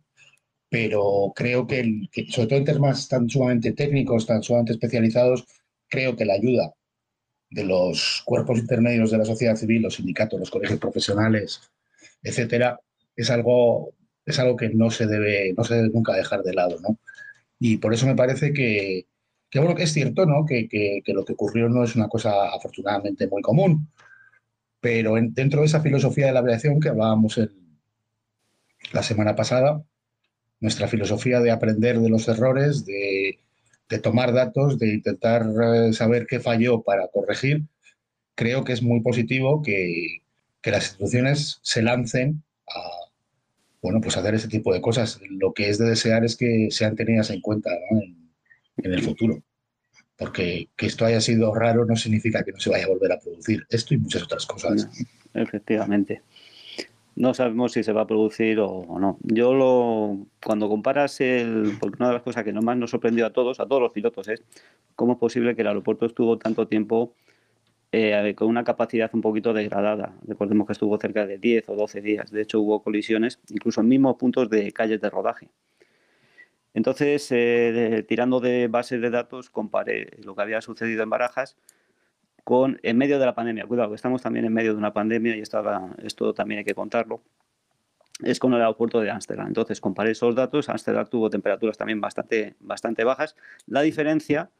pero 0.72 1.34
creo 1.36 1.66
que, 1.66 2.08
sobre 2.30 2.48
todo 2.48 2.58
en 2.60 2.64
temas 2.64 3.06
tan 3.06 3.28
sumamente 3.28 3.72
técnicos, 3.72 4.24
tan 4.26 4.42
sumamente 4.42 4.72
especializados, 4.72 5.44
creo 5.86 6.16
que 6.16 6.24
la 6.24 6.32
ayuda 6.32 6.72
de 7.50 7.64
los 7.64 8.22
cuerpos 8.24 8.58
intermedios 8.58 9.10
de 9.10 9.18
la 9.18 9.26
sociedad 9.26 9.54
civil, 9.54 9.82
los 9.82 9.96
sindicatos, 9.96 10.40
los 10.40 10.50
colegios 10.50 10.80
profesionales, 10.80 11.60
etcétera, 12.22 12.80
es 13.14 13.28
algo, 13.28 13.92
es 14.24 14.38
algo 14.38 14.56
que 14.56 14.70
no 14.70 14.90
se 14.90 15.06
debe, 15.06 15.52
no 15.54 15.62
se 15.62 15.74
debe 15.74 15.90
nunca 15.90 16.14
dejar 16.14 16.42
de 16.42 16.54
lado, 16.54 16.80
¿no? 16.80 16.98
Y 17.58 17.76
por 17.76 17.92
eso 17.92 18.06
me 18.06 18.16
parece 18.16 18.54
que, 18.54 19.04
que 19.50 19.58
bueno, 19.58 19.74
que 19.74 19.82
es 19.82 19.92
cierto, 19.92 20.24
¿no? 20.24 20.46
Que, 20.46 20.68
que, 20.70 21.02
lo 21.12 21.26
que 21.26 21.34
ocurrió 21.34 21.68
no 21.68 21.84
es 21.84 21.96
una 21.96 22.08
cosa 22.08 22.48
afortunadamente 22.48 23.28
muy 23.28 23.42
común, 23.42 23.90
pero 24.80 25.16
dentro 25.20 25.60
de 25.60 25.66
esa 25.66 25.82
filosofía 25.82 26.28
de 26.28 26.32
la 26.32 26.40
aviación 26.40 26.80
que 26.80 26.88
hablábamos 26.88 27.38
la 28.94 29.02
semana 29.02 29.36
pasada, 29.36 29.84
nuestra 30.62 30.88
filosofía 30.88 31.40
de 31.40 31.50
aprender 31.50 32.00
de 32.00 32.08
los 32.08 32.26
errores, 32.28 32.86
de 32.86 33.38
de 33.92 33.98
tomar 33.98 34.32
datos, 34.32 34.78
de 34.78 34.94
intentar 34.94 35.46
eh, 35.62 35.92
saber 35.92 36.26
qué 36.26 36.40
falló 36.40 36.80
para 36.82 37.08
corregir, 37.08 37.64
creo 38.34 38.64
que 38.64 38.72
es 38.72 38.82
muy 38.82 39.00
positivo 39.00 39.62
que, 39.62 40.22
las 40.64 40.84
instituciones 40.84 41.58
se 41.62 41.82
lancen 41.82 42.42
a, 42.68 42.80
bueno, 43.82 44.00
pues 44.00 44.16
hacer 44.16 44.34
ese 44.34 44.48
tipo 44.48 44.72
de 44.72 44.80
cosas. 44.80 45.20
Lo 45.28 45.52
que 45.52 45.68
es 45.68 45.76
de 45.76 45.86
desear 45.86 46.24
es 46.24 46.36
que 46.36 46.68
sean 46.70 46.94
tenidas 46.94 47.30
en 47.30 47.40
cuenta 47.40 47.70
en, 47.90 48.92
el 48.92 49.02
futuro. 49.02 49.42
Porque 50.16 50.68
que 50.76 50.86
esto 50.86 51.04
haya 51.04 51.20
sido 51.20 51.52
raro 51.52 51.84
no 51.84 51.96
significa 51.96 52.44
que 52.44 52.52
no 52.52 52.60
se 52.60 52.70
vaya 52.70 52.84
a 52.84 52.88
volver 52.88 53.12
a 53.12 53.18
producir. 53.18 53.66
Esto 53.68 53.92
y 53.92 53.98
muchas 53.98 54.22
otras 54.22 54.46
cosas. 54.46 54.88
Efectivamente. 55.34 56.22
No 57.14 57.34
sabemos 57.34 57.72
si 57.72 57.82
se 57.82 57.92
va 57.92 58.02
a 58.02 58.06
producir 58.06 58.58
o, 58.60 58.98
no. 58.98 59.18
Yo 59.22 59.54
lo, 59.54 60.26
cuando 60.44 60.68
comparas 60.68 61.20
el, 61.20 61.76
porque 61.78 61.96
una 61.98 62.08
de 62.08 62.14
las 62.14 62.22
cosas 62.22 62.44
que 62.44 62.52
más 62.52 62.76
nos 62.76 62.90
sorprendió 62.90 63.26
a 63.26 63.30
todos, 63.30 63.60
a 63.60 63.66
todos 63.66 63.82
los 63.82 63.92
pilotos, 63.92 64.28
es 64.28 64.42
cómo 64.94 65.14
es 65.14 65.18
posible 65.18 65.54
que 65.54 65.62
el 65.62 65.68
aeropuerto 65.68 66.06
estuvo 66.06 66.38
tanto 66.38 66.66
tiempo 66.66 67.14
eh, 67.92 68.34
con 68.34 68.48
una 68.48 68.64
capacidad 68.64 69.10
un 69.12 69.20
poquito 69.20 69.52
degradada. 69.52 70.14
Recordemos 70.26 70.66
que 70.66 70.72
estuvo 70.72 70.96
cerca 70.98 71.26
de 71.26 71.38
10 71.38 71.68
o 71.68 71.76
12 71.76 72.00
días. 72.00 72.30
De 72.30 72.42
hecho, 72.42 72.60
hubo 72.60 72.82
colisiones, 72.82 73.38
incluso 73.50 73.82
en 73.82 73.88
mismos 73.88 74.16
puntos 74.16 74.48
de 74.48 74.72
calles 74.72 75.00
de 75.00 75.10
rodaje. 75.10 75.48
Entonces, 76.74 77.28
eh, 77.30 78.04
tirando 78.08 78.40
de 78.40 78.68
bases 78.68 79.02
de 79.02 79.10
datos, 79.10 79.50
comparé 79.50 80.08
lo 80.24 80.34
que 80.34 80.42
había 80.42 80.62
sucedido 80.62 81.02
en 81.02 81.10
Barajas 81.10 81.56
con 82.44 82.78
en 82.82 82.96
medio 82.98 83.18
de 83.18 83.26
la 83.26 83.34
pandemia. 83.34 83.66
Cuidado, 83.66 83.90
que 83.90 83.96
estamos 83.96 84.22
también 84.22 84.44
en 84.44 84.52
medio 84.52 84.72
de 84.72 84.78
una 84.78 84.92
pandemia 84.92 85.36
y 85.36 85.40
esto, 85.40 86.34
también 86.34 86.58
hay 86.58 86.64
que 86.64 86.74
contarlo. 86.74 87.22
Es 88.22 88.38
con 88.38 88.52
el 88.54 88.60
aeropuerto 88.60 89.00
de 89.00 89.10
Ámsterdam. 89.10 89.48
Entonces, 89.48 89.80
comparé 89.80 90.12
esos 90.12 90.34
datos. 90.34 90.68
Ámsterdam 90.68 91.06
tuvo 91.06 91.30
temperaturas 91.30 91.76
también 91.76 92.00
bastante, 92.00 92.56
bastante 92.60 93.04
bajas. 93.04 93.36
La 93.66 93.82
diferencia 93.82 94.50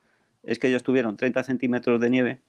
es 0.43 0.59
que 0.59 0.69
ellos 0.69 0.83
tuvieron 0.83 1.17
30 1.17 1.43
centímetros 1.45 2.01
de 2.01 2.11
nieve 2.11 2.41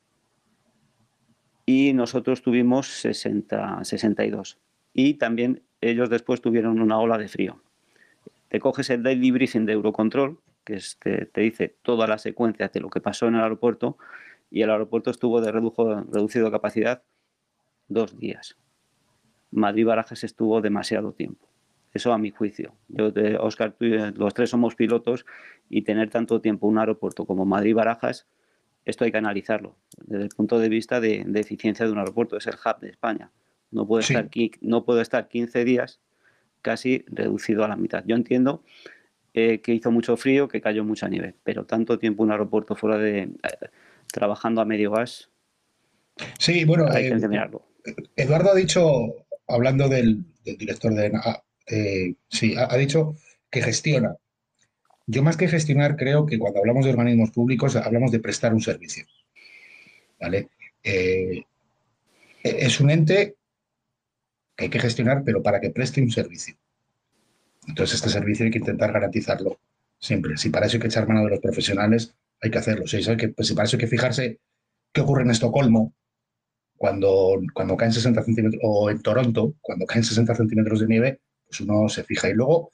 y 1.65 1.93
nosotros 1.93 2.41
tuvimos 2.41 2.87
60, 2.87 3.83
62. 3.83 4.57
Y 4.93 5.15
también 5.15 5.61
ellos 5.81 6.09
después 6.09 6.41
tuvieron 6.41 6.81
una 6.81 6.97
ola 6.99 7.17
de 7.17 7.27
frío. 7.27 7.61
Te 8.49 8.59
coges 8.59 8.89
el 8.89 9.03
daily 9.03 9.31
briefing 9.31 9.65
de 9.65 9.73
Eurocontrol, 9.73 10.39
que 10.63 10.79
te, 10.99 11.25
te 11.25 11.41
dice 11.41 11.75
toda 11.81 12.07
la 12.07 12.17
secuencia 12.17 12.67
de 12.67 12.79
lo 12.79 12.89
que 12.89 13.01
pasó 13.01 13.27
en 13.27 13.35
el 13.35 13.41
aeropuerto, 13.41 13.97
y 14.53 14.61
el 14.61 14.69
aeropuerto 14.69 15.09
estuvo 15.09 15.41
de 15.41 15.51
redujo, 15.51 16.01
reducido 16.11 16.51
capacidad 16.51 17.01
dos 17.87 18.19
días. 18.19 18.55
Madrid-Barajas 19.49 20.23
estuvo 20.23 20.61
demasiado 20.61 21.11
tiempo. 21.11 21.49
Eso 21.91 22.13
a 22.13 22.19
mi 22.19 22.29
juicio. 22.29 22.75
Yo, 22.87 23.11
Oscar, 23.39 23.75
los 23.79 24.33
tres 24.35 24.51
somos 24.51 24.75
pilotos 24.75 25.25
y 25.69 25.81
tener 25.81 26.11
tanto 26.11 26.39
tiempo 26.39 26.67
un 26.67 26.77
aeropuerto 26.77 27.25
como 27.25 27.45
Madrid-Barajas, 27.45 28.27
esto 28.85 29.05
hay 29.05 29.11
que 29.11 29.17
analizarlo 29.17 29.75
desde 29.97 30.25
el 30.25 30.29
punto 30.29 30.59
de 30.59 30.69
vista 30.69 31.01
de, 31.01 31.25
eficiencia 31.33 31.87
de 31.87 31.91
un 31.91 31.97
aeropuerto. 31.97 32.37
Es 32.37 32.45
el 32.45 32.53
hub 32.53 32.79
de 32.79 32.89
España. 32.89 33.31
No 33.71 33.87
puede, 33.87 34.03
estar, 34.03 34.29
no 34.61 34.85
puede 34.85 35.01
estar 35.01 35.29
15 35.29 35.65
días 35.65 35.99
casi 36.61 37.05
reducido 37.07 37.63
a 37.63 37.67
la 37.67 37.75
mitad. 37.75 38.03
Yo 38.05 38.15
entiendo 38.15 38.63
eh, 39.33 39.61
que 39.61 39.73
hizo 39.73 39.89
mucho 39.89 40.15
frío, 40.15 40.47
que 40.47 40.61
cayó 40.61 40.83
mucha 40.83 41.09
nieve, 41.09 41.33
pero 41.43 41.65
tanto 41.65 41.97
tiempo 41.97 42.21
un 42.21 42.31
aeropuerto 42.31 42.75
fuera 42.75 42.99
de 42.99 43.31
trabajando 44.13 44.61
a 44.61 44.65
medio 44.65 44.91
gas. 44.91 45.31
Sí, 46.37 46.63
bueno, 46.63 46.85
hay 46.89 47.09
que 47.09 47.15
eh, 47.15 47.95
Eduardo 48.15 48.51
ha 48.51 48.55
dicho, 48.55 49.25
hablando 49.47 49.89
del, 49.89 50.23
director 50.45 50.93
de, 50.93 51.11
ah, 51.15 51.43
sí, 52.29 52.55
ha, 52.55 52.77
dicho 52.77 53.15
que 53.49 53.61
gestiona. 53.61 54.15
Yo 55.07 55.23
más 55.23 55.35
que 55.35 55.47
gestionar 55.47 55.97
creo 55.97 56.25
que 56.25 56.37
cuando 56.37 56.59
hablamos 56.59 56.85
de 56.85 56.91
organismos 56.91 57.31
públicos 57.31 57.75
hablamos 57.75 58.11
de 58.11 58.19
prestar 58.19 58.53
un 58.53 58.61
servicio. 58.61 59.05
¿Vale? 60.19 60.49
Eh, 60.83 61.43
es 62.43 62.79
un 62.79 62.91
ente 62.91 63.35
que 64.55 64.65
hay 64.65 64.69
que 64.69 64.79
gestionar, 64.79 65.23
pero 65.25 65.41
para 65.41 65.59
que 65.59 65.71
preste 65.71 66.01
un 66.01 66.11
servicio. 66.11 66.55
Entonces, 67.67 67.95
este 67.95 68.09
servicio 68.09 68.45
hay 68.45 68.51
que 68.51 68.59
intentar 68.59 68.91
garantizarlo 68.91 69.59
siempre. 69.97 70.37
Si 70.37 70.49
para 70.49 70.67
eso 70.67 70.77
hay 70.77 70.81
que 70.81 70.87
echar 70.87 71.07
mano 71.07 71.23
de 71.23 71.31
los 71.31 71.39
profesionales, 71.39 72.13
hay 72.43 72.51
que 72.51 72.57
hacerlo. 72.57 72.85
Si, 72.87 73.01
que, 73.17 73.29
pues, 73.29 73.51
para 73.53 73.65
eso 73.65 73.77
hay 73.77 73.81
que 73.81 73.87
fijarse 73.87 74.39
qué 74.91 75.01
ocurre 75.01 75.23
en 75.23 75.31
Estocolmo 75.31 75.93
cuando, 76.77 77.39
cuando 77.53 77.77
caen 77.77 77.93
60 77.93 78.21
centímetros, 78.23 78.61
o 78.63 78.89
en 78.89 79.01
Toronto, 79.01 79.55
cuando 79.61 79.85
caen 79.85 80.03
60 80.03 80.35
centímetros 80.35 80.81
de 80.81 80.87
nieve, 80.87 81.21
pues 81.47 81.61
uno 81.61 81.87
se 81.87 82.03
fija. 82.03 82.29
Y 82.29 82.33
luego 82.33 82.71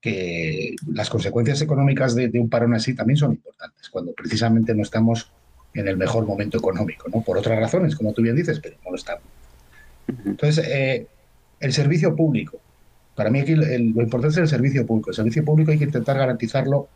que 0.00 0.74
las 0.88 1.10
consecuencias 1.10 1.60
económicas 1.60 2.14
de, 2.14 2.30
un 2.40 2.48
parón 2.48 2.74
así 2.74 2.94
también 2.94 3.18
son 3.18 3.32
importantes, 3.32 3.88
cuando 3.90 4.12
precisamente 4.12 4.74
no 4.74 4.82
estamos 4.82 5.30
en 5.74 5.86
el 5.86 5.96
mejor 5.96 6.26
momento 6.26 6.58
económico, 6.58 7.08
¿no? 7.08 7.22
Por 7.22 7.38
otras 7.38 7.58
razones, 7.58 7.94
como 7.94 8.12
tú 8.12 8.22
bien 8.22 8.34
dices, 8.34 8.58
pero 8.60 8.76
no 8.84 8.90
lo 8.90 8.96
estamos. 8.96 9.24
Entonces, 10.24 10.66
eh, 10.66 11.06
el 11.60 11.72
servicio 11.72 12.16
público. 12.16 12.58
Para 13.14 13.30
mí 13.30 13.40
aquí 13.40 13.54
lo 13.54 14.02
importante 14.02 14.28
es 14.28 14.38
el 14.38 14.48
servicio 14.48 14.86
público. 14.86 15.10
El 15.10 15.16
servicio 15.16 15.44
público 15.44 15.70
hay 15.70 15.78
que 15.78 15.84
intentar 15.84 16.16
garantizarlo 16.16 16.88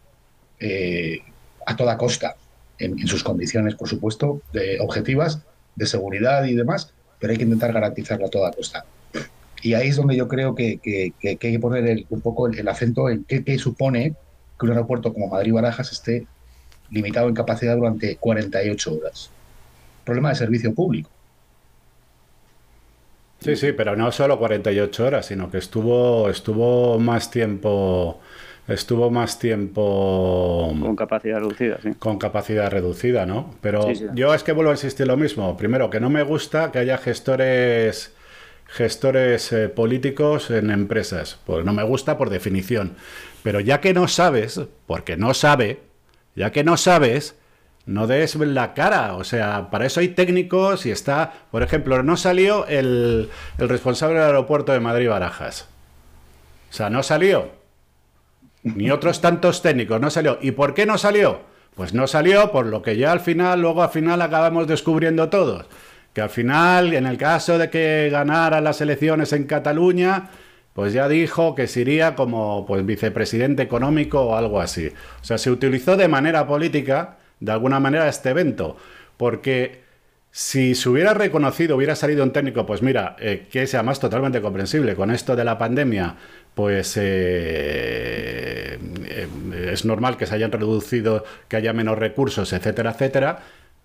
eh, 0.58 1.20
a 1.66 1.76
toda 1.76 1.98
costa, 1.98 2.36
en, 2.78 3.06
sus 3.06 3.22
condiciones, 3.22 3.74
por 3.74 3.88
supuesto, 3.88 4.40
de 4.52 4.78
objetivas, 4.80 5.42
de 5.74 5.86
seguridad 5.86 6.44
y 6.44 6.54
demás, 6.54 6.92
pero 7.18 7.32
hay 7.32 7.36
que 7.36 7.44
intentar 7.44 7.72
garantizarlo 7.72 8.26
a 8.26 8.30
toda 8.30 8.52
costa. 8.52 8.84
Y 9.62 9.74
ahí 9.74 9.88
es 9.88 9.96
donde 9.96 10.16
yo 10.16 10.28
creo 10.28 10.54
que, 10.54 10.80
hay 11.22 11.36
que 11.36 11.58
poner 11.58 12.04
un 12.10 12.20
poco 12.20 12.46
el, 12.46 12.68
acento 12.68 13.08
en 13.08 13.24
qué, 13.24 13.58
supone 13.58 14.14
que 14.58 14.66
un 14.66 14.72
aeropuerto 14.72 15.12
como 15.12 15.28
Madrid-Barajas 15.28 15.92
esté 15.92 16.26
limitado 16.90 17.28
en 17.28 17.34
capacidad 17.34 17.76
durante 17.76 18.16
48 18.16 18.94
horas. 18.94 19.30
Problema 20.04 20.28
de 20.30 20.36
servicio 20.36 20.72
público. 20.72 21.10
Sí, 23.40 23.56
sí, 23.56 23.72
pero 23.72 23.96
no 23.96 24.12
solo 24.12 24.38
48 24.38 25.04
horas, 25.04 25.26
sino 25.26 25.50
que 25.50 25.58
estuvo, 25.58 26.30
estuvo 26.30 26.98
más 26.98 27.30
tiempo 27.30 28.20
estuvo 28.68 29.10
más 29.10 29.38
tiempo... 29.38 30.74
Con 30.80 30.96
capacidad 30.96 31.38
reducida, 31.38 31.78
sí. 31.82 31.90
Con 31.98 32.18
capacidad 32.18 32.70
reducida, 32.70 33.26
¿no? 33.26 33.54
Pero 33.60 33.90
yo 33.92 34.34
es 34.34 34.42
que 34.42 34.52
vuelvo 34.52 34.70
a 34.70 34.74
insistir 34.74 35.06
lo 35.06 35.16
mismo. 35.16 35.56
Primero, 35.56 35.90
que 35.90 36.00
no 36.00 36.10
me 36.10 36.22
gusta 36.22 36.72
que 36.72 36.78
haya 36.78 36.98
gestores 36.98 38.12
gestores 38.68 39.52
eh, 39.52 39.68
políticos 39.68 40.50
en 40.50 40.70
empresas. 40.70 41.38
Pues 41.46 41.64
no 41.64 41.72
me 41.72 41.82
gusta 41.82 42.18
por 42.18 42.30
definición. 42.30 42.96
Pero 43.42 43.60
ya 43.60 43.80
que 43.80 43.94
no 43.94 44.08
sabes, 44.08 44.60
porque 44.86 45.16
no 45.16 45.34
sabe, 45.34 45.80
ya 46.34 46.50
que 46.50 46.64
no 46.64 46.76
sabes, 46.76 47.36
no 47.86 48.06
des 48.06 48.34
la 48.34 48.74
cara. 48.74 49.14
O 49.14 49.24
sea, 49.24 49.70
para 49.70 49.86
eso 49.86 50.00
hay 50.00 50.08
técnicos 50.08 50.84
y 50.84 50.90
está, 50.90 51.32
por 51.50 51.62
ejemplo, 51.62 52.02
no 52.02 52.16
salió 52.16 52.66
el, 52.66 53.30
el 53.58 53.68
responsable 53.68 54.16
del 54.18 54.26
aeropuerto 54.26 54.72
de 54.72 54.80
Madrid-Barajas. 54.80 55.68
O 56.70 56.72
sea, 56.72 56.90
no 56.90 57.04
salió 57.04 57.52
ni 58.74 58.90
otros 58.90 59.20
tantos 59.20 59.62
técnicos, 59.62 60.00
no 60.00 60.10
salió. 60.10 60.38
¿Y 60.42 60.50
por 60.50 60.74
qué 60.74 60.86
no 60.86 60.98
salió? 60.98 61.40
Pues 61.74 61.94
no 61.94 62.06
salió 62.06 62.50
por 62.50 62.66
lo 62.66 62.82
que 62.82 62.96
ya 62.96 63.12
al 63.12 63.20
final, 63.20 63.60
luego 63.60 63.82
al 63.82 63.90
final 63.90 64.20
acabamos 64.22 64.66
descubriendo 64.66 65.28
todos. 65.28 65.66
Que 66.12 66.22
al 66.22 66.30
final, 66.30 66.94
en 66.94 67.06
el 67.06 67.18
caso 67.18 67.58
de 67.58 67.70
que 67.70 68.08
ganara 68.10 68.60
las 68.60 68.80
elecciones 68.80 69.32
en 69.32 69.44
Cataluña, 69.44 70.30
pues 70.72 70.92
ya 70.92 71.08
dijo 71.08 71.54
que 71.54 71.68
se 71.68 71.82
iría 71.82 72.14
como 72.14 72.66
pues, 72.66 72.84
vicepresidente 72.84 73.62
económico 73.62 74.22
o 74.22 74.36
algo 74.36 74.60
así. 74.60 74.88
O 75.20 75.24
sea, 75.24 75.38
se 75.38 75.50
utilizó 75.50 75.96
de 75.96 76.08
manera 76.08 76.46
política, 76.46 77.18
de 77.38 77.52
alguna 77.52 77.78
manera, 77.78 78.08
este 78.08 78.30
evento. 78.30 78.76
Porque 79.16 79.85
si 80.36 80.74
se 80.74 80.90
hubiera 80.90 81.14
reconocido, 81.14 81.76
hubiera 81.76 81.96
salido 81.96 82.22
un 82.22 82.30
técnico, 82.30 82.66
pues 82.66 82.82
mira, 82.82 83.16
eh, 83.18 83.46
que 83.50 83.66
sea 83.66 83.82
más 83.82 83.98
totalmente 84.00 84.42
comprensible, 84.42 84.94
con 84.94 85.10
esto 85.10 85.34
de 85.34 85.44
la 85.44 85.56
pandemia, 85.56 86.14
pues 86.54 86.98
eh, 86.98 88.78
eh, 89.06 89.28
es 89.72 89.86
normal 89.86 90.18
que 90.18 90.26
se 90.26 90.34
hayan 90.34 90.52
reducido, 90.52 91.24
que 91.48 91.56
haya 91.56 91.72
menos 91.72 91.98
recursos, 91.98 92.52
etcétera, 92.52 92.90
etcétera, 92.90 93.38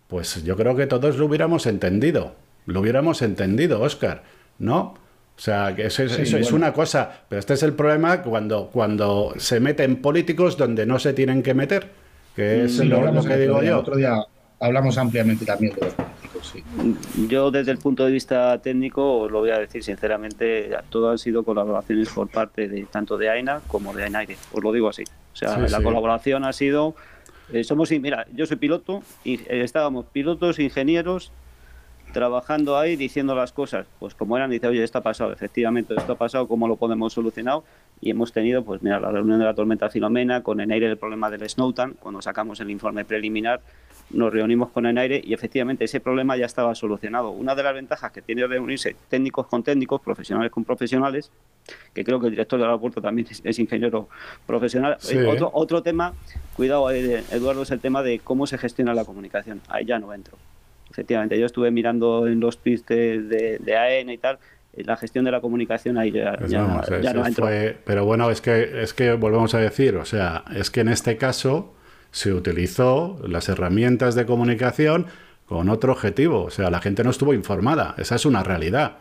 pues 0.10 0.44
yo 0.44 0.58
creo 0.58 0.76
que 0.76 0.88
todos 0.88 1.16
lo 1.16 1.28
hubiéramos 1.28 1.68
entendido, 1.68 2.36
lo 2.66 2.82
hubiéramos 2.82 3.22
entendido, 3.22 3.80
Oscar, 3.80 4.24
¿no? 4.60 4.96
O 5.38 5.40
sea, 5.40 5.74
que 5.74 5.86
eso, 5.86 6.04
es, 6.04 6.52
una 6.52 6.74
cosa, 6.74 7.22
pero 7.30 7.40
este 7.40 7.54
es 7.54 7.64
el 7.64 7.72
problema 7.72 8.22
cuando, 8.24 8.70
cuando 8.74 9.34
se 9.38 9.62
meten 9.62 10.02
políticos 10.02 10.58
donde 10.58 10.86
no 10.86 11.00
se 11.00 11.14
tienen 11.14 11.44
que 11.44 11.54
meter, 11.54 11.88
que 12.36 12.66
es 12.66 12.78
lo, 12.80 13.24
que 13.24 13.38
digo 13.38 13.64
yo. 13.64 13.80
Otro 13.80 13.96
día 13.96 14.18
hablamos 14.60 14.98
ampliamente 14.98 15.46
también 15.46 15.74
de 15.76 15.86
los 15.86 15.94
yo 17.28 17.52
desde 17.52 17.72
el 17.72 17.78
punto 17.78 18.06
de 18.06 18.12
vista 18.12 18.58
técnico, 18.62 19.20
os 19.20 19.32
lo 19.32 19.40
voy 19.40 19.52
a 19.52 19.60
decir 19.60 19.84
sinceramente, 19.84 20.72
todo 20.90 21.12
han 21.12 21.18
sido 21.18 21.44
colaboraciones 21.44 22.10
por 22.10 22.30
parte 22.30 22.68
de 22.68 22.86
tanto 22.86 23.18
de 23.18 23.30
AINA 23.30 23.62
como 23.68 23.94
de 23.94 24.04
AINAIRE, 24.04 24.38
os 24.52 24.64
lo 24.64 24.72
digo 24.72 24.90
así. 24.90 25.04
O 25.34 25.36
sea, 25.36 25.58
la 25.58 25.82
colaboración 25.82 26.44
ha 26.46 26.54
sido, 26.54 26.96
eh, 27.54 27.64
somos, 27.64 27.92
mira, 27.92 28.26
yo 28.34 28.46
soy 28.46 28.58
piloto 28.58 29.04
y 29.24 29.36
eh, 29.42 29.62
estábamos 29.64 30.06
pilotos, 30.06 30.60
ingenieros, 30.60 31.32
trabajando 32.12 32.78
ahí 32.78 32.96
diciendo 32.96 33.36
las 33.36 33.52
cosas, 33.52 33.88
pues 34.00 34.14
como 34.14 34.38
eran, 34.38 34.50
dice, 34.50 34.68
oye, 34.68 34.84
esto 34.84 34.98
ha 35.00 35.02
pasado, 35.02 35.32
efectivamente, 35.32 35.96
esto 35.96 36.14
ha 36.14 36.18
pasado, 36.18 36.48
¿cómo 36.48 36.68
lo 36.68 36.76
podemos 36.76 37.14
solucionar? 37.14 37.60
Y 38.02 38.12
hemos 38.12 38.32
tenido, 38.32 38.64
pues 38.64 38.84
mira, 38.84 39.00
la 39.00 39.12
reunión 39.12 39.40
de 39.40 39.46
la 39.46 39.54
tormenta 39.54 39.90
Filomena, 39.90 40.44
con 40.44 40.60
Enaire 40.60 40.88
el 40.88 40.98
problema 40.98 41.30
del 41.30 41.48
Snowtan, 41.48 41.94
cuando 42.00 42.22
sacamos 42.22 42.60
el 42.60 42.70
informe 42.70 43.06
preliminar, 43.06 43.62
nos 44.14 44.32
reunimos 44.32 44.70
con 44.70 44.86
Enaire 44.86 45.22
y 45.24 45.34
efectivamente 45.34 45.86
ese 45.86 46.00
problema 46.00 46.38
ya 46.38 46.46
estaba 46.46 46.74
solucionado. 46.76 47.32
Una 47.32 47.56
de 47.56 47.64
las 47.64 47.74
ventajas 47.74 48.12
que 48.12 48.22
tiene 48.22 48.46
reunirse 48.48 48.96
técnicos 49.10 49.48
con 49.48 49.64
técnicos, 49.64 50.02
profesionales 50.02 50.52
con 50.52 50.64
profesionales, 50.64 51.32
que 51.94 52.04
creo 52.04 52.20
que 52.20 52.28
el 52.28 52.32
director 52.32 52.60
del 52.60 52.68
aeropuerto 52.68 53.02
también 53.02 53.28
es, 53.44 53.60
ingeniero 53.60 54.10
profesional. 54.46 54.98
Eh, 55.10 55.26
otro, 55.26 55.50
otro 55.54 55.82
tema, 55.82 56.14
cuidado 56.56 56.90
eh, 56.92 57.24
Eduardo, 57.32 57.64
es 57.64 57.72
el 57.72 57.80
tema 57.80 58.04
de 58.04 58.20
cómo 58.20 58.48
se 58.48 58.58
gestiona 58.58 58.94
la 58.94 59.06
comunicación. 59.06 59.62
Ahí 59.68 59.86
ya 59.86 60.00
no 60.00 60.14
entro 60.14 60.38
efectivamente, 60.92 61.40
yo 61.40 61.46
estuve 61.46 61.72
mirando 61.72 62.28
en 62.28 62.40
los 62.40 62.58
tweets 62.60 62.86
de, 62.86 63.58
de, 63.60 63.78
AEN 63.78 64.10
y 64.10 64.18
tal, 64.18 64.38
la 64.76 64.98
gestión 64.98 65.26
de 65.26 65.32
la 65.32 65.42
comunicación 65.42 65.98
ahí 65.98 66.12
ya, 66.12 66.36
Pues 66.38 66.52
ya, 66.52 66.62
vamos, 66.62 66.88
ya 67.02 67.14
no 67.14 67.26
entró. 67.26 67.46
fue- 67.46 67.78
pero 67.86 68.06
bueno, 68.06 68.30
es 68.30 68.42
que, 68.42 68.84
es 68.84 68.94
que 68.94 69.14
volvemos 69.14 69.54
a 69.56 69.60
decir, 69.60 69.96
o 69.96 70.06
sea, 70.06 70.44
es 70.54 70.70
que 70.70 70.82
en 70.82 70.90
este 70.90 71.18
caso 71.18 71.74
se 72.12 72.34
utilizó 72.34 73.20
las 73.28 73.50
herramientas 73.50 74.16
de 74.16 74.26
comunicación 74.26 75.08
con 75.46 75.70
otro 75.70 75.92
objetivo. 75.94 76.44
O 76.44 76.50
sea, 76.52 76.70
la 76.70 76.82
gente 76.82 77.04
no 77.04 77.10
estuvo 77.10 77.34
informada. 77.34 77.96
Esa 77.98 78.16
es 78.16 78.26
una 78.26 78.44
realidad. 78.44 78.98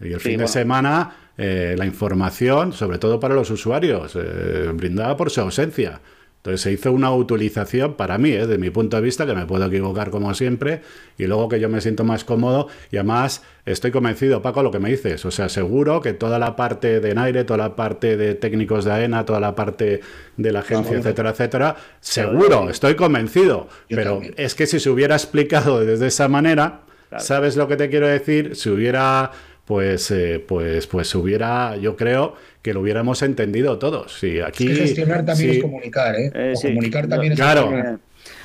Y 0.00 0.12
el 0.12 0.20
Sí, 0.20 0.30
fin 0.30 0.38
de 0.38 0.48
semana, 0.48 1.16
eh, 1.36 1.74
la 1.78 1.86
información, 1.86 2.72
sobre 2.72 2.98
todo 2.98 3.20
para 3.20 3.34
los 3.34 3.50
usuarios, 3.50 4.16
eh, 4.16 4.70
brindada 4.74 5.16
por 5.16 5.30
su 5.30 5.40
ausencia. 5.40 6.00
Entonces 6.42 6.60
se 6.60 6.72
hizo 6.72 6.90
una 6.90 7.14
utilización 7.14 7.94
para 7.94 8.18
mí, 8.18 8.30
eh, 8.30 8.40
desde 8.40 8.58
mi 8.58 8.70
punto 8.70 8.96
de 8.96 9.02
vista, 9.04 9.24
que 9.26 9.32
me 9.32 9.46
puedo 9.46 9.64
equivocar 9.66 10.10
como 10.10 10.34
siempre, 10.34 10.80
y 11.16 11.26
luego 11.26 11.48
que 11.48 11.60
yo 11.60 11.68
me 11.68 11.80
siento 11.80 12.02
más 12.02 12.24
cómodo 12.24 12.66
y 12.90 12.96
además 12.96 13.44
estoy 13.64 13.92
convencido, 13.92 14.42
Paco, 14.42 14.64
lo 14.64 14.72
que 14.72 14.80
me 14.80 14.90
dices. 14.90 15.24
O 15.24 15.30
sea, 15.30 15.48
seguro 15.48 16.00
que 16.00 16.14
toda 16.14 16.40
la 16.40 16.56
parte 16.56 16.98
de 16.98 17.14
Naire, 17.14 17.44
toda 17.44 17.58
la 17.58 17.76
parte 17.76 18.16
de 18.16 18.34
técnicos 18.34 18.84
de 18.84 18.90
AENA, 18.90 19.24
toda 19.24 19.38
la 19.38 19.54
parte 19.54 20.00
de 20.36 20.52
la 20.52 20.60
agencia, 20.60 20.98
etcétera, 20.98 21.30
etcétera, 21.30 21.76
seguro, 22.00 22.68
estoy 22.68 22.96
convencido. 22.96 23.68
Pero 23.88 24.20
es 24.36 24.56
que 24.56 24.66
si 24.66 24.80
se 24.80 24.90
hubiera 24.90 25.14
explicado 25.14 25.78
desde 25.78 26.08
esa 26.08 26.26
manera. 26.26 26.80
¿sabes 27.18 27.56
lo 27.56 27.68
que 27.68 27.76
te 27.76 27.88
quiero 27.90 28.06
decir? 28.08 28.56
Si 28.56 28.70
hubiera, 28.70 29.30
pues, 29.66 30.10
eh, 30.10 30.44
pues, 30.46 30.86
pues 30.86 31.14
hubiera, 31.14 31.76
yo 31.76 31.96
creo 31.96 32.34
que 32.62 32.74
lo 32.74 32.80
hubiéramos 32.80 33.22
entendido 33.22 33.78
todos. 33.78 34.12
Sí, 34.18 34.40
aquí. 34.40 34.68
Es 34.70 34.78
que 34.78 34.84
gestionar 34.86 35.24
también 35.24 35.50
sí, 35.52 35.56
es 35.58 35.62
comunicar, 35.62 36.14
¿eh? 36.16 36.30
Eh, 36.34 36.52
O 36.54 36.56
sí. 36.56 36.68
comunicar 36.68 37.08
también 37.08 37.32
es 37.32 37.38
Claro. 37.38 37.62
gestionar. 37.68 37.98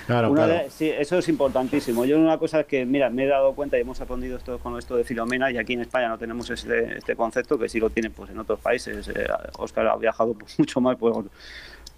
Claro, 0.08 0.32
Una 0.32 0.46
claro. 0.46 0.64
de- 0.64 0.70
sí, 0.70 0.90
eso 0.90 1.18
es 1.20 1.28
importantísimo. 1.28 2.06
Yo 2.06 2.18
una 2.18 2.38
cosa 2.38 2.64
que, 2.64 2.86
mira, 2.86 3.10
me 3.10 3.26
he 3.26 3.28
dado 3.28 3.54
cuenta 3.54 3.78
y 3.78 3.82
hemos 3.82 4.00
aprendido 4.00 4.38
esto 4.38 4.58
con 4.60 4.78
esto 4.78 4.96
de 4.96 5.04
Filomena 5.04 5.52
y 5.52 5.58
aquí 5.58 5.74
en 5.74 5.82
España 5.82 6.08
no 6.08 6.18
tenemos 6.18 6.50
este, 6.50 6.98
este 6.98 7.16
concepto 7.18 7.60
que 7.60 7.68
sí 7.68 7.80
lo 7.80 7.90
tienen 7.90 8.14
pues 8.14 8.30
en 8.32 8.40
otros 8.40 8.60
países. 8.60 9.08
Eh, 9.10 9.28
Oscar 9.58 9.88
ha 9.88 9.98
viajado 9.98 10.34
pues, 10.34 10.58
mucho 10.60 10.80
más, 10.80 10.98
pues, 10.98 11.14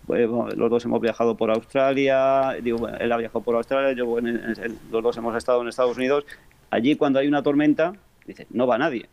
pues, 0.07 0.27
bueno, 0.27 0.49
los 0.55 0.69
dos 0.71 0.83
hemos 0.85 0.99
viajado 1.01 1.37
por 1.37 1.51
Australia, 1.51 2.55
digo, 2.63 2.89
él 2.89 3.11
ha 3.11 3.17
viajado 3.17 3.41
por 3.41 3.55
Australia, 3.55 3.93
yo 3.93 4.07
bueno, 4.07 4.29
en- 4.29 4.37
en- 4.63 4.79
los 4.91 5.03
dos 5.03 5.15
hemos 5.17 5.37
estado 5.37 5.61
en 5.61 5.67
Estados 5.67 5.95
Unidos. 5.95 6.25
Allí 6.71 6.95
cuando 6.95 7.19
hay 7.19 7.27
una 7.27 7.43
tormenta, 7.43 7.93
dice, 8.29 8.47
no 8.51 8.65
va 8.67 8.77
nadie, 8.77 9.07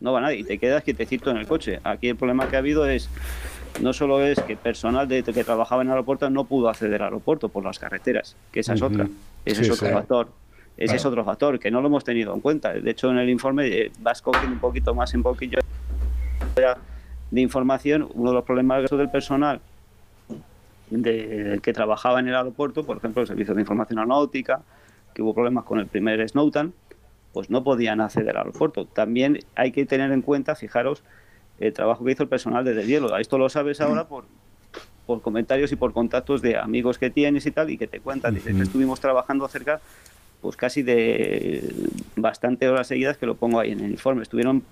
no 0.00 0.12
va 0.12 0.20
nadie 0.20 0.38
y 0.38 0.44
te 0.44 0.58
quedas 0.58 0.84
quietecito 0.84 1.30
en 1.30 1.38
el 1.38 1.46
coche. 1.46 1.80
Aquí 1.82 2.08
el 2.08 2.16
problema 2.16 2.46
que 2.48 2.56
ha 2.56 2.60
habido 2.60 2.86
es 2.86 3.08
no 3.82 3.92
solo 3.92 4.20
es 4.22 4.38
que 4.40 4.56
personal 4.56 5.08
de, 5.08 5.22
que 5.22 5.44
trabajaba 5.44 5.82
en 5.82 5.88
el 5.88 5.92
aeropuerto 5.92 6.28
no 6.30 6.44
pudo 6.44 6.68
acceder 6.68 7.00
al 7.02 7.06
aeropuerto 7.08 7.48
por 7.48 7.64
las 7.64 7.78
carreteras, 7.78 8.36
que 8.52 8.60
esa 8.60 8.74
es 8.74 8.82
otra. 8.82 9.06
Ese 9.44 9.64
Sí, 9.64 9.70
es 9.70 9.76
otro 9.76 9.88
sí. 9.88 9.92
factor. 9.94 10.28
Ese 10.76 10.84
Claro. 10.86 10.96
es 10.96 11.04
otro 11.06 11.24
factor 11.24 11.58
que 11.58 11.70
no 11.70 11.80
lo 11.80 11.88
hemos 11.88 12.04
tenido 12.04 12.34
en 12.34 12.40
cuenta. 12.40 12.72
De 12.72 12.90
hecho, 12.90 13.10
en 13.10 13.18
el 13.18 13.28
informe 13.30 13.66
eh, 13.68 13.92
vas 14.00 14.22
cogiendo 14.22 14.54
un 14.54 14.60
poquito 14.60 14.94
más 14.94 15.12
en 15.14 15.22
poquillo 15.22 15.58
de 17.30 17.40
información. 17.40 18.08
Uno 18.14 18.30
de 18.30 18.34
los 18.36 18.44
problemas 18.44 18.90
del 18.90 19.08
personal 19.10 19.60
de- 20.90 21.60
que 21.62 21.72
trabajaba 21.72 22.20
en 22.20 22.28
el 22.28 22.34
aeropuerto, 22.34 22.84
por 22.84 22.96
ejemplo, 22.96 23.22
el 23.22 23.28
Servicio 23.28 23.54
de 23.54 23.60
Información 23.60 23.98
Aeronáutica, 23.98 24.62
que 25.14 25.22
hubo 25.22 25.34
problemas 25.34 25.64
con 25.64 25.78
el 25.80 25.86
primer 25.86 26.26
Snowden, 26.28 26.72
pues 27.32 27.50
no 27.50 27.62
podían 27.64 28.00
acceder 28.00 28.30
al 28.36 28.46
aeropuerto. 28.46 28.86
También 28.86 29.38
hay 29.54 29.72
que 29.72 29.86
tener 29.86 30.10
en 30.12 30.22
cuenta, 30.22 30.54
fijaros, 30.54 31.02
el 31.60 31.72
trabajo 31.72 32.04
que 32.04 32.12
hizo 32.12 32.22
el 32.22 32.28
personal 32.28 32.64
desde 32.64 32.82
el 32.82 32.88
hielo. 32.88 33.16
Esto 33.16 33.38
lo 33.38 33.48
sabes 33.48 33.80
ahora 33.80 34.04
por, 34.08 34.24
por 35.06 35.20
comentarios 35.22 35.70
y 35.72 35.76
por 35.76 35.92
contactos 35.92 36.42
de 36.42 36.56
amigos 36.56 36.98
que 36.98 37.10
tienes 37.10 37.46
y 37.46 37.50
tal, 37.50 37.70
y 37.70 37.78
que 37.78 37.86
te 37.86 38.00
cuentan. 38.00 38.34
Dices 38.34 38.54
que 38.56 38.62
estuvimos 38.62 38.98
trabajando 39.00 39.46
cerca, 39.48 39.80
pues 40.40 40.56
casi 40.56 40.82
de 40.82 41.72
bastante 42.16 42.68
horas 42.68 42.86
seguidas, 42.86 43.16
que 43.18 43.26
lo 43.26 43.34
pongo 43.36 43.60
ahí 43.60 43.72
en 43.72 43.80
el 43.80 43.90
informe. 43.90 44.22
Estuvieron, 44.22 44.62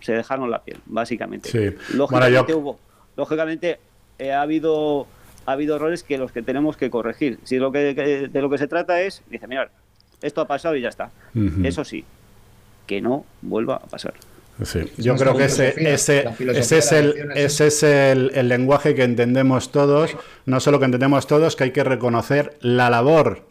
se 0.00 0.12
dejaron 0.12 0.50
la 0.50 0.62
piel, 0.62 0.78
básicamente. 0.86 1.48
Sí. 1.48 1.58
Lógicamente 1.96 2.52
hubo, 2.54 2.78
lógicamente 3.16 3.78
eh, 4.18 4.32
ha 4.32 4.42
habido 4.42 5.06
ha 5.44 5.52
habido 5.52 5.74
errores 5.74 6.04
que 6.04 6.18
los 6.18 6.30
que 6.30 6.42
tenemos 6.42 6.76
que 6.76 6.88
corregir. 6.90 7.40
Si 7.42 7.58
lo 7.58 7.72
que, 7.72 7.94
que- 7.96 8.28
de 8.28 8.40
lo 8.42 8.48
que 8.48 8.58
se 8.58 8.68
trata 8.68 9.00
es, 9.00 9.22
dice, 9.28 9.48
mira, 9.48 9.70
esto 10.22 10.40
ha 10.40 10.46
pasado 10.46 10.76
y 10.76 10.80
ya 10.80 10.88
está. 10.88 11.10
Eso 11.62 11.84
sí, 11.84 12.04
que 12.86 13.00
no 13.00 13.24
vuelva 13.42 13.76
a 13.76 13.86
pasar. 13.86 14.14
Sí, 14.64 14.80
yo 14.98 15.16
creo 15.16 15.36
que 15.36 15.44
ese, 15.46 15.74
es, 15.92 17.60
ese 17.60 18.12
el 18.12 18.48
lenguaje 18.48 18.94
que 18.94 19.02
entendemos 19.02 19.72
todos, 19.72 20.16
no 20.46 20.60
solo 20.60 20.78
que 20.78 20.84
entendemos 20.84 21.26
todos, 21.26 21.56
que 21.56 21.64
hay 21.64 21.70
que 21.72 21.84
reconocer 21.84 22.56
la 22.60 22.90
labor 22.90 23.46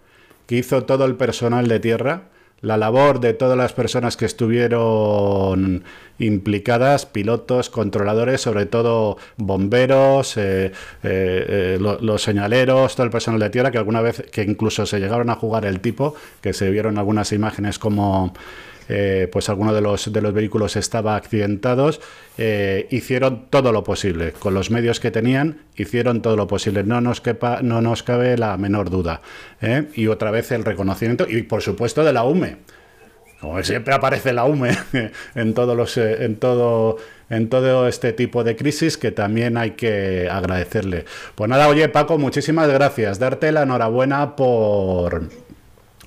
que 0.45 0.55
hizo 0.57 0.83
todo 0.83 1.05
el 1.05 1.15
personal 1.15 1.67
de 1.67 1.79
tierra, 1.79 2.23
la 2.61 2.77
labor 2.77 3.19
de 3.19 3.33
todas 3.33 3.57
las 3.57 3.73
personas 3.73 4.17
que 4.17 4.25
estuvieron 4.25 5.83
implicadas, 6.19 7.05
pilotos, 7.07 7.69
controladores, 7.69 8.41
sobre 8.41 8.65
todo 8.67 9.17
bomberos, 9.37 10.37
eh, 10.37 10.67
eh, 10.67 10.71
eh, 11.03 11.77
lo- 11.81 11.99
los 11.99 12.21
señaleros, 12.21 12.95
todo 12.95 13.05
el 13.05 13.11
personal 13.11 13.39
de 13.39 13.49
tierra, 13.49 13.71
que 13.71 13.79
alguna 13.79 14.01
vez, 14.01 14.23
que 14.31 14.43
incluso 14.43 14.85
se 14.85 14.99
llegaron 14.99 15.29
a 15.31 15.35
jugar 15.35 15.65
el 15.65 15.79
tipo, 15.79 16.13
que 16.41 16.53
se 16.53 16.69
vieron 16.69 16.97
algunas 16.99 17.31
imágenes 17.31 17.79
como 17.79 18.33
eh, 18.93 19.29
pues 19.31 19.47
alguno 19.47 19.73
de 19.73 19.79
los, 19.79 20.11
de 20.11 20.21
los 20.21 20.33
vehículos 20.33 20.75
estaba 20.75 21.15
accidentados, 21.15 22.01
eh, 22.37 22.87
hicieron 22.91 23.45
todo 23.49 23.71
lo 23.71 23.85
posible. 23.85 24.33
Con 24.33 24.53
los 24.53 24.69
medios 24.69 24.99
que 24.99 25.11
tenían, 25.11 25.61
hicieron 25.77 26.21
todo 26.21 26.35
lo 26.35 26.47
posible. 26.47 26.83
No 26.83 26.99
nos, 26.99 27.21
quepa, 27.21 27.61
no 27.61 27.81
nos 27.81 28.03
cabe 28.03 28.37
la 28.37 28.57
menor 28.57 28.89
duda. 28.89 29.21
¿eh? 29.61 29.85
Y 29.95 30.07
otra 30.07 30.29
vez 30.29 30.51
el 30.51 30.65
reconocimiento, 30.65 31.25
y 31.29 31.43
por 31.43 31.61
supuesto 31.61 32.03
de 32.03 32.11
la 32.11 32.25
UME. 32.25 32.57
Como 33.39 33.63
siempre 33.63 33.93
aparece 33.93 34.33
la 34.33 34.43
UME 34.43 34.77
en 35.35 35.53
los 35.55 35.97
en 35.97 36.35
todo 36.35 36.97
en 37.29 37.47
todo 37.47 37.87
este 37.87 38.11
tipo 38.11 38.43
de 38.43 38.57
crisis 38.57 38.97
que 38.97 39.11
también 39.11 39.55
hay 39.55 39.71
que 39.71 40.27
agradecerle. 40.29 41.05
Pues 41.33 41.49
nada, 41.49 41.69
oye 41.69 41.87
Paco, 41.87 42.17
muchísimas 42.17 42.69
gracias. 42.69 43.19
Darte 43.19 43.53
la 43.53 43.63
enhorabuena 43.63 44.35
por 44.35 45.29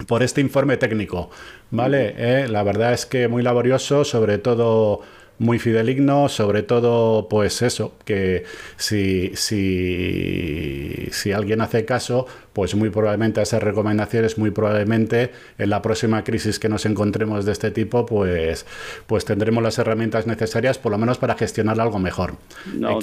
por 0.07 0.23
este 0.23 0.41
informe 0.41 0.77
técnico, 0.77 1.31
¿vale? 1.75 2.15
Eh, 2.17 2.49
la 2.49 2.63
verdad 2.63 2.93
es 2.93 3.05
que 3.07 3.29
muy 3.29 3.43
laborioso, 3.43 4.05
sobre 4.05 4.39
todo 4.39 5.01
muy 5.39 5.59
fideligno, 5.59 6.29
sobre 6.29 6.63
todo, 6.63 7.29
pues 7.29 7.61
eso, 7.63 7.95
que 8.05 8.45
si, 8.77 9.33
si, 9.35 11.09
si 11.11 11.33
alguien 11.33 11.61
hace 11.61 11.85
caso, 11.85 12.27
pues 12.55 12.75
muy 12.75 12.89
probablemente 12.89 13.41
a 13.41 13.43
esas 13.43 13.63
recomendaciones, 13.63 14.39
muy 14.39 14.51
probablemente 14.51 15.33
en 15.59 15.69
la 15.69 15.83
próxima 15.83 16.25
crisis 16.25 16.59
que 16.59 16.71
nos 16.71 16.87
encontremos 16.87 17.45
de 17.45 17.53
este 17.53 17.71
tipo, 17.71 18.07
pues, 18.07 18.65
pues 19.07 19.25
tendremos 19.27 19.63
las 19.63 19.79
herramientas 19.79 20.27
necesarias, 20.27 20.79
por 20.79 20.93
lo 20.93 20.99
menos 20.99 21.19
para 21.19 21.35
gestionar 21.35 21.79
algo 21.81 21.99
mejor. 21.99 22.37
No, 22.73 23.01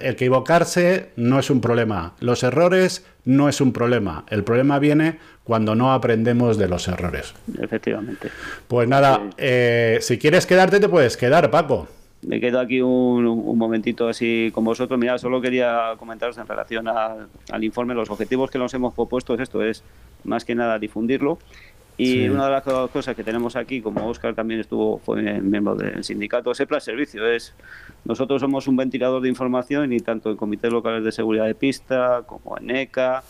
equivocarse 0.00 1.08
no 1.16 1.38
es 1.38 1.50
un 1.50 1.60
problema, 1.60 2.14
los 2.20 2.42
errores 2.42 3.04
no 3.24 3.48
es 3.48 3.60
un 3.60 3.72
problema, 3.72 4.24
el 4.28 4.44
problema 4.44 4.78
viene 4.78 5.18
cuando 5.44 5.74
no 5.74 5.92
aprendemos 5.92 6.58
de 6.58 6.68
los 6.68 6.86
errores. 6.86 7.34
Efectivamente. 7.58 8.28
Pues 8.68 8.86
nada, 8.86 9.30
eh, 9.38 9.98
si 10.02 10.18
quieres 10.18 10.46
quedarte 10.46 10.78
te 10.78 10.88
puedes 10.88 11.16
quedar, 11.16 11.50
Paco. 11.50 11.88
Me 12.22 12.38
quedo 12.38 12.60
aquí 12.60 12.82
un, 12.82 13.26
un 13.26 13.58
momentito 13.58 14.06
así 14.08 14.50
con 14.52 14.64
vosotros. 14.64 14.98
Mira, 15.00 15.18
solo 15.18 15.40
quería 15.40 15.94
comentaros 15.98 16.36
en 16.36 16.46
relación 16.46 16.86
al, 16.88 17.28
al 17.50 17.64
informe. 17.64 17.94
Los 17.94 18.10
objetivos 18.10 18.50
que 18.50 18.58
nos 18.58 18.74
hemos 18.74 18.92
propuesto 18.94 19.34
es 19.34 19.40
esto, 19.40 19.62
es 19.62 19.82
más 20.24 20.44
que 20.44 20.54
nada 20.54 20.78
difundirlo. 20.78 21.38
Y 21.96 22.06
Sí. 22.12 22.28
una 22.28 22.46
de 22.46 22.50
las 22.52 22.62
co- 22.62 22.88
cosas 22.88 23.14
que 23.16 23.24
tenemos 23.24 23.56
aquí, 23.56 23.80
como 23.82 24.06
Oscar 24.06 24.34
también 24.34 24.60
estuvo, 24.60 24.98
fue 24.98 25.22
miembro 25.40 25.74
del 25.76 26.02
sindicato, 26.04 26.50
es 26.50 26.60
el 26.60 26.66
plan 26.66 26.80
servicio. 26.80 27.26
Es, 27.26 27.54
nosotros 28.04 28.40
somos 28.40 28.66
un 28.68 28.76
ventilador 28.76 29.20
de 29.22 29.28
información 29.28 29.92
y 29.92 30.00
tanto 30.00 30.30
en 30.30 30.36
comités 30.36 30.72
locales 30.72 31.04
de 31.04 31.12
seguridad 31.12 31.46
de 31.46 31.54
pista 31.54 32.22
como 32.26 32.56
en 32.58 32.70
ECA, 32.70 33.22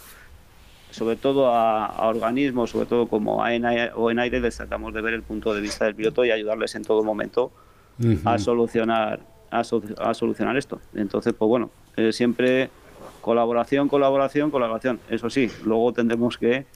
sobre 0.91 1.17
todo 1.17 1.49
a, 1.55 1.87
a 1.87 2.09
organismos, 2.09 2.71
sobre 2.71 2.87
todo 2.87 3.07
como 3.09 3.43
AENA 3.45 3.93
o 3.95 4.11
en 4.11 4.19
aire, 4.19 4.41
les 4.41 4.57
tratamos 4.57 4.93
de 4.95 5.01
ver 5.01 5.15
el 5.15 5.23
punto 5.23 5.55
de 5.55 5.61
vista 5.61 5.85
del 5.85 5.95
piloto 5.95 6.25
y 6.25 6.31
ayudarles 6.33 6.75
en 6.75 6.83
todo 6.85 7.03
momento 7.05 7.53
a 8.25 8.39
solucionar 8.39 9.21
a, 9.51 9.65
so- 9.65 9.83
a 9.99 10.15
solucionar 10.15 10.57
esto. 10.57 10.81
Entonces, 10.95 11.33
pues 11.37 11.49
bueno, 11.49 11.71
eh, 11.97 12.13
siempre 12.13 12.71
colaboración, 13.21 13.89
colaboración, 13.89 14.51
colaboración. 14.51 15.01
Eso 15.11 15.29
sí, 15.31 15.51
luego 15.65 15.93
tendremos 15.93 16.39
que 16.39 16.67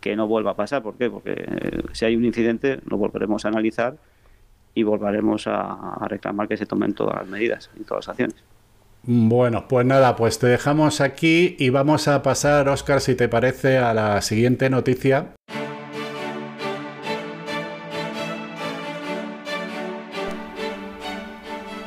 que 0.00 0.14
no 0.14 0.28
vuelva 0.28 0.52
a 0.52 0.54
pasar. 0.54 0.80
¿Por 0.82 0.94
qué? 0.96 1.10
Porque 1.10 1.32
eh, 1.36 1.82
si 1.92 2.04
hay 2.04 2.14
un 2.14 2.24
incidente, 2.24 2.78
lo 2.86 2.96
volveremos 2.96 3.44
a 3.44 3.48
analizar 3.48 3.96
y 4.72 4.84
volveremos 4.84 5.48
a, 5.48 5.72
a 5.94 6.06
reclamar 6.06 6.46
que 6.46 6.56
se 6.56 6.66
tomen 6.66 6.94
todas 6.94 7.16
las 7.16 7.26
medidas 7.26 7.68
y 7.78 7.82
todas 7.82 8.06
las 8.06 8.10
acciones. 8.10 8.36
Bueno, 9.02 9.66
pues 9.68 9.84
nada, 9.86 10.14
pues 10.14 10.38
te 10.38 10.46
dejamos 10.46 11.00
aquí 11.00 11.56
y 11.58 11.70
vamos 11.70 12.06
a 12.08 12.22
pasar, 12.22 12.68
Oscar, 12.68 13.00
si 13.00 13.16
te 13.16 13.28
parece, 13.28 13.78
a 13.78 13.92
la 13.92 14.22
siguiente 14.22 14.70
noticia. 14.70 15.34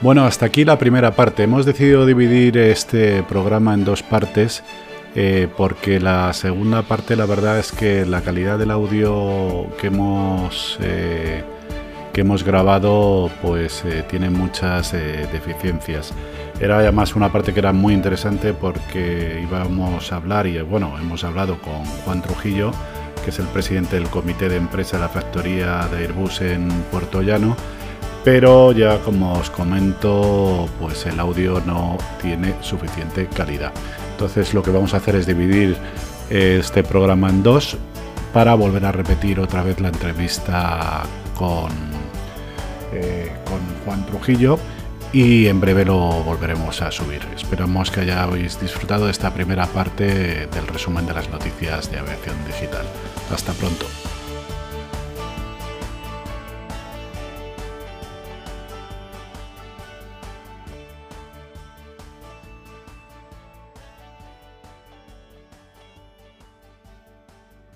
Bueno, 0.01 0.25
hasta 0.25 0.47
aquí 0.47 0.65
la 0.65 0.79
primera 0.79 1.11
parte. 1.11 1.43
Hemos 1.43 1.63
decidido 1.63 2.07
dividir 2.07 2.57
este 2.57 3.21
programa 3.21 3.75
en 3.75 3.85
dos 3.85 4.01
partes 4.01 4.63
eh, 5.13 5.47
porque 5.55 5.99
la 5.99 6.33
segunda 6.33 6.81
parte 6.81 7.15
la 7.15 7.27
verdad 7.27 7.59
es 7.59 7.71
que 7.71 8.03
la 8.07 8.21
calidad 8.21 8.57
del 8.57 8.71
audio 8.71 9.67
que 9.79 9.87
hemos, 9.87 10.79
eh, 10.81 11.43
que 12.13 12.21
hemos 12.21 12.43
grabado 12.43 13.29
pues 13.43 13.85
eh, 13.85 14.03
tiene 14.09 14.31
muchas 14.31 14.91
deficiencias. 14.91 16.13
Era 16.59 16.79
además 16.79 17.15
una 17.15 17.31
parte 17.31 17.53
que 17.53 17.59
era 17.59 17.71
muy 17.71 17.93
interesante 17.93 18.53
porque 18.55 19.39
íbamos 19.43 20.11
a 20.11 20.15
hablar 20.15 20.47
y 20.47 20.59
bueno, 20.63 20.97
hemos 20.99 21.23
hablado 21.23 21.59
con 21.59 21.85
Juan 22.05 22.23
Trujillo, 22.23 22.71
que 23.23 23.29
es 23.29 23.37
el 23.37 23.45
presidente 23.45 23.97
del 23.97 24.09
comité 24.09 24.49
de 24.49 24.57
empresa 24.57 24.97
de 24.97 25.03
la 25.03 25.09
factoría 25.09 25.87
de 25.91 25.97
Airbus 25.97 26.41
en 26.41 26.69
Puerto 26.89 27.21
Llano, 27.21 27.55
pero 28.23 28.71
ya 28.71 28.99
como 28.99 29.33
os 29.33 29.49
comento, 29.49 30.69
pues 30.79 31.05
el 31.05 31.19
audio 31.19 31.61
no 31.65 31.97
tiene 32.21 32.55
suficiente 32.61 33.27
calidad. 33.27 33.71
Entonces 34.11 34.53
lo 34.53 34.61
que 34.61 34.71
vamos 34.71 34.93
a 34.93 34.97
hacer 34.97 35.15
es 35.15 35.25
dividir 35.25 35.75
este 36.29 36.83
programa 36.83 37.29
en 37.29 37.43
dos 37.43 37.77
para 38.33 38.53
volver 38.53 38.85
a 38.85 38.91
repetir 38.91 39.39
otra 39.39 39.63
vez 39.63 39.79
la 39.81 39.89
entrevista 39.89 41.03
con, 41.35 41.71
eh, 42.93 43.31
con 43.45 43.59
Juan 43.85 44.05
Trujillo 44.05 44.57
y 45.13 45.47
en 45.47 45.59
breve 45.59 45.83
lo 45.85 45.97
volveremos 46.23 46.81
a 46.81 46.91
subir. 46.91 47.21
Esperamos 47.35 47.91
que 47.91 48.01
hayáis 48.01 48.59
disfrutado 48.61 49.05
de 49.05 49.11
esta 49.11 49.33
primera 49.33 49.65
parte 49.67 50.47
del 50.47 50.67
resumen 50.67 51.05
de 51.05 51.13
las 51.13 51.29
noticias 51.29 51.91
de 51.91 51.99
aviación 51.99 52.35
digital. 52.47 52.85
Hasta 53.31 53.51
pronto. 53.53 53.85